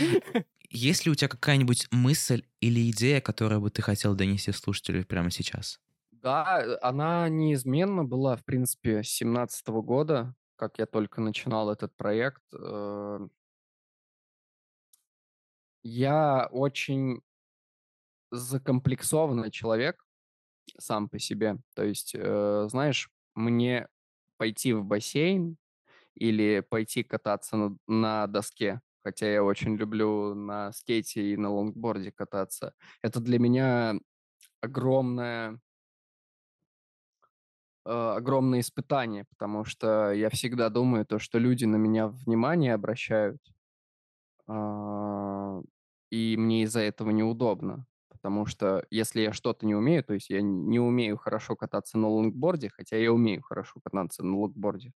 [0.70, 5.30] Есть ли у тебя какая-нибудь мысль или идея, которую бы ты хотел донести слушателю прямо
[5.30, 5.78] сейчас?
[6.26, 11.94] Да, э, она неизменно была, в принципе, с 17 года, как я только начинал этот
[11.96, 12.42] проект.
[12.52, 13.28] Э.
[15.84, 17.20] Я очень
[18.32, 20.04] закомплексованный человек
[20.78, 21.58] сам по себе.
[21.76, 23.86] То есть, э, знаешь, мне
[24.36, 25.56] пойти в бассейн
[26.16, 32.10] или пойти кататься на, на доске, хотя я очень люблю на скейте и на лонгборде
[32.10, 32.74] кататься.
[33.00, 33.94] Это для меня
[34.60, 35.65] огромное э,
[37.86, 43.40] огромное испытание, потому что я всегда думаю то, что люди на меня внимание обращают,
[44.48, 45.60] а,
[46.10, 50.42] и мне из-за этого неудобно, потому что если я что-то не умею, то есть я
[50.42, 54.92] не умею хорошо кататься на лонгборде, хотя я умею хорошо кататься на лонгборде,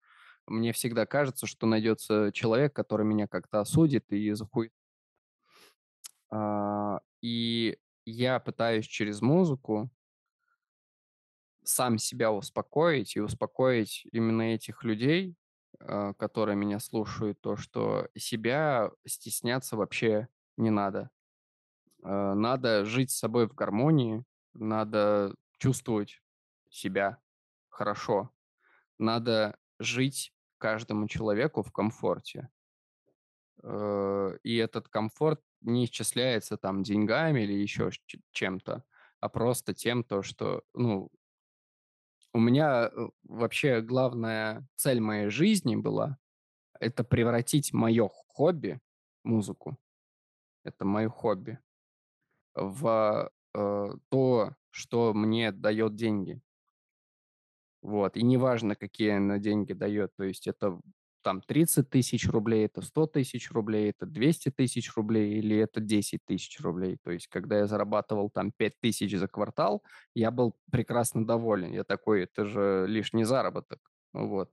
[0.47, 4.71] мне всегда кажется, что найдется человек, который меня как-то осудит и захуй.
[6.31, 9.91] А, и я пытаюсь через музыку
[11.67, 15.37] сам себя успокоить и успокоить именно этих людей,
[15.81, 21.11] а, которые меня слушают, то, что себя стесняться вообще не надо.
[22.03, 26.23] А, надо жить с собой в гармонии, надо чувствовать
[26.71, 27.19] себя
[27.69, 28.31] хорошо,
[28.99, 32.49] надо жить каждому человеку в комфорте.
[33.63, 37.91] Э, и этот комфорт не исчисляется там деньгами или еще
[38.33, 38.85] чем-то,
[39.21, 41.11] а просто тем, то, что, ну,
[42.37, 46.19] у меня э, вообще главная цель моей жизни была
[46.79, 48.79] это превратить мое хобби,
[49.25, 49.79] музыку,
[50.63, 51.59] это мое хобби,
[52.55, 56.43] в э, то, что мне дает деньги.
[57.81, 58.19] Вот.
[58.19, 60.15] И неважно, какие она деньги дает.
[60.17, 60.79] То есть это
[61.27, 66.25] там 30 тысяч рублей, это 100 тысяч рублей, это 200 тысяч рублей или это 10
[66.25, 66.99] тысяч рублей.
[67.03, 69.83] То есть когда я зарабатывал там 5 тысяч за квартал,
[70.15, 71.73] я был прекрасно доволен.
[71.73, 73.81] Я такой, это же лишний заработок.
[74.13, 74.53] Вот.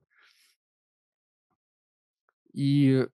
[2.52, 3.06] И,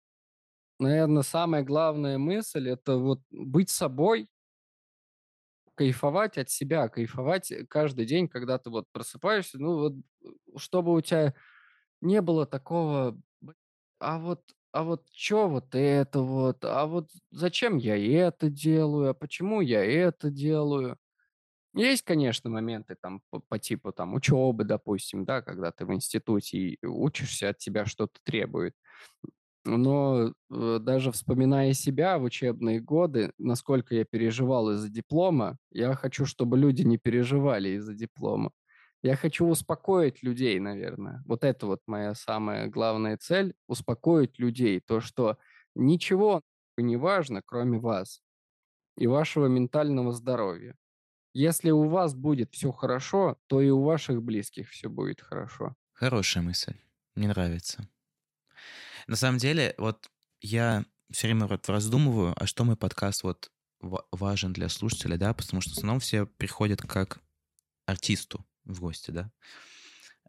[0.79, 4.29] наверное, самая главная мысль– это вот быть собой,
[5.75, 9.95] кайфовать от себя, кайфовать каждый день, когда ты вот просыпаешься, ну вот,
[10.57, 11.35] чтобы у тебя
[12.01, 13.21] не было такого,
[14.01, 14.43] а вот,
[14.73, 19.85] а вот что вот это вот, а вот зачем я это делаю, а почему я
[19.85, 20.97] это делаю.
[21.75, 26.59] Есть, конечно, моменты там по, по типу там учебы, допустим, да, когда ты в институте
[26.59, 28.75] и учишься, от тебя что-то требует.
[29.65, 36.25] Но э, даже вспоминая себя в учебные годы, насколько я переживал из-за диплома, я хочу,
[36.27, 38.51] чтобы люди не переживали из-за диплома.
[39.03, 41.23] Я хочу успокоить людей, наверное.
[41.27, 44.81] Вот это вот моя самая главная цель– успокоить людей.
[44.81, 45.39] То, что
[45.75, 46.43] ничего
[46.77, 48.21] не важно, кроме вас
[48.97, 50.75] и вашего ментального здоровья.
[51.33, 55.77] Если у вас будет все хорошо, то и у ваших близких все будет хорошо.
[55.93, 56.75] Хорошая мысль.
[57.15, 57.89] Мне нравится.
[59.07, 64.53] На самом деле, вот я все время вот раздумываю, а что мой подкаст вот важен
[64.53, 67.21] для слушателя, да, потому что в основном все приходят как
[67.87, 69.33] артисту в гости, да,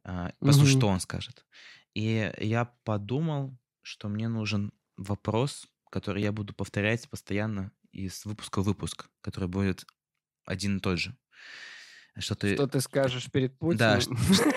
[0.04, 0.78] а, послушать, mm-hmm.
[0.80, 1.46] что он скажет.
[1.94, 8.66] И я подумал, что мне нужен вопрос, который я буду повторять постоянно из выпуска в
[8.66, 9.86] выпуск, который будет
[10.46, 11.16] один и тот же.
[12.18, 12.56] Что ты...
[12.56, 14.02] Что ты скажешь перед Путиным?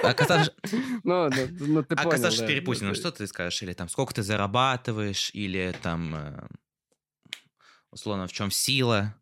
[0.02, 0.52] Да, оказавшись...
[1.04, 2.46] ну, ну, ну, ты Оказавшись да.
[2.46, 3.62] перед Путиным, что ты скажешь?
[3.62, 6.48] Или там, сколько ты зарабатываешь, или там, э,
[7.90, 9.14] условно, в чем сила?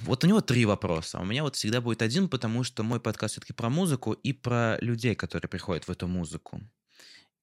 [0.00, 1.18] Вот у него три вопроса.
[1.18, 4.32] А у меня вот всегда будет один, потому что мой подкаст все-таки про музыку и
[4.32, 6.60] про людей, которые приходят в эту музыку.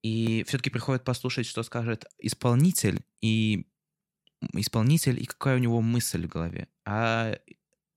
[0.02, 3.68] И все-таки приходят послушать, что скажет исполнитель, и
[4.54, 6.68] исполнитель, и какая у него мысль в голове.
[6.86, 7.38] А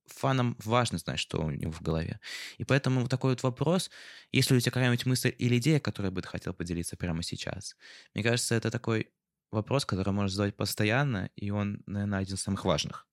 [0.07, 2.19] фанам важно знать, что у него в голове.
[2.57, 3.91] И поэтому вот такой вот вопрос,
[4.33, 7.77] если у тебя какая-нибудь мысль или идея, которой бы ты хотел поделиться прямо сейчас,
[8.15, 9.13] мне кажется, это такой
[9.51, 13.07] вопрос, который можно задавать постоянно, и он, наверное, один из самых важных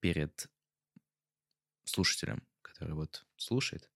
[0.00, 0.50] перед
[1.84, 3.90] слушателем, который вот слушает.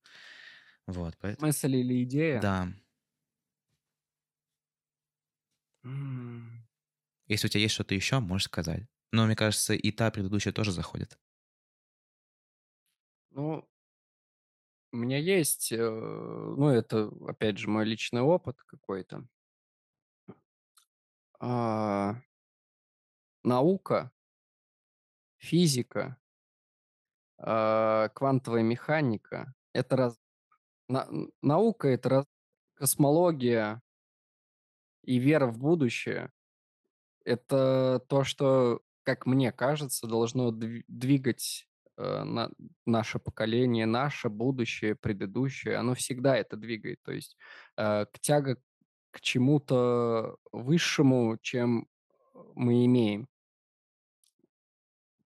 [0.86, 1.46] Вот, поэтому...
[1.46, 2.40] Мысль или идея?
[2.40, 2.68] Да.
[7.26, 8.86] Если у тебя есть что-то еще, можешь сказать.
[9.12, 11.18] Но мне кажется, и та предыдущая тоже заходит.
[13.30, 13.68] Ну,
[14.92, 19.26] у меня есть, э, ну, это, опять же, мой личный опыт какой-то.
[21.40, 22.22] А,
[23.42, 24.12] наука,
[25.44, 26.16] физика,
[27.38, 30.18] а, квантовая механика- это раз
[30.88, 31.08] на
[31.42, 32.26] наука- это раз
[32.74, 33.82] космология
[35.04, 36.30] и вера в будущее.
[37.24, 41.68] Это то, что, как мне кажется, должно дви двигать,
[41.98, 42.50] э, на
[42.86, 45.76] наше поколение, наше будущее, предыдущее.
[45.76, 47.02] Оно всегда это двигает.
[47.02, 47.36] То есть,
[47.76, 48.58] э, тяга
[49.12, 51.88] к чему-то высшему, чем
[52.54, 53.28] мы имеем.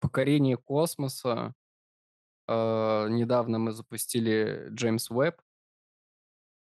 [0.01, 1.55] Покорение космоса.
[2.47, 5.41] Э, недавно мы запустили Джеймс Уэбб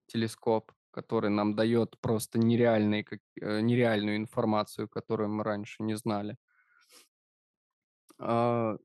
[0.09, 6.35] телескоп, который нам дает просто нереальные как э, нереальную информацию, которую мы раньше не знали.
[8.17, 8.77] А,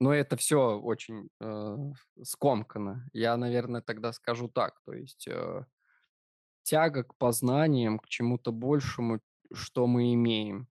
[0.00, 1.76] но это все очень, э,
[2.22, 3.08] скомканно.
[3.12, 5.64] Я, наверное, тогда скажу так, то есть, э,
[6.62, 9.20] тяга к познаниям, к чему-то большему,
[9.52, 10.68] что мы имеем.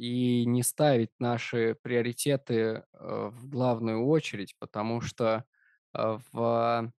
[0.00, 2.54] И не ставить наши приоритеты,
[2.94, 5.44] э, в главную очередь, потому что,
[5.94, 6.90] э, в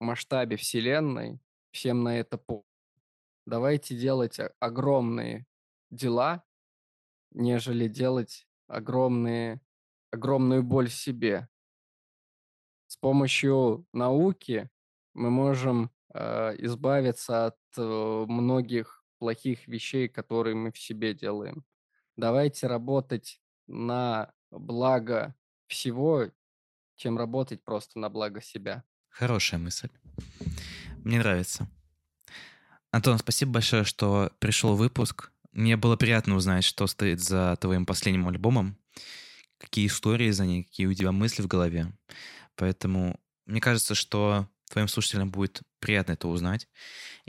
[0.00, 1.40] масштабе Вселенной
[1.70, 2.64] всем на это по
[3.46, 5.46] Давайте делать огромные
[5.90, 6.44] дела,
[7.32, 9.60] нежели делать огромные
[10.10, 11.48] огромную боль себе.
[12.86, 14.70] С помощью науки
[15.14, 21.64] мы можем, э, избавиться от, э, многих плохих вещей, которые мы в себе делаем.
[22.16, 25.34] Давайте работать на благо
[25.66, 26.30] всего,
[26.96, 28.84] чем работать просто на благо себя.
[29.08, 29.88] Хорошая мысль.
[31.04, 31.68] Мне нравится.
[32.90, 35.32] Антон, спасибо большое, что пришел выпуск.
[35.52, 38.78] Мне было приятно узнать, что стоит за твоим последним альбомом,
[39.58, 41.92] какие истории за ней, какие у тебя мысли в голове.
[42.56, 46.68] Поэтому мне кажется, что твоим слушателям будет приятно это узнать.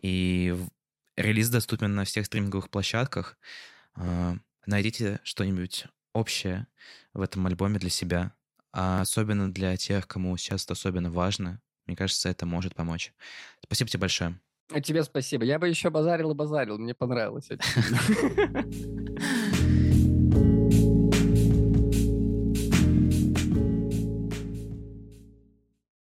[0.02, 0.56] И
[1.16, 3.38] релиз доступен на всех стриминговых площадках.
[4.66, 6.68] Найдите что-нибудь общее
[7.14, 8.34] в этом альбоме для себя,
[8.72, 11.62] а особенно для тех, кому сейчас это особенно важно.
[11.86, 13.14] Мне кажется, это может помочь.
[13.64, 14.40] Спасибо тебе большое.
[14.72, 15.46] А тебе спасибо.
[15.46, 16.80] Я бы еще базарил и базарил.
[16.80, 17.64] Мне понравилось это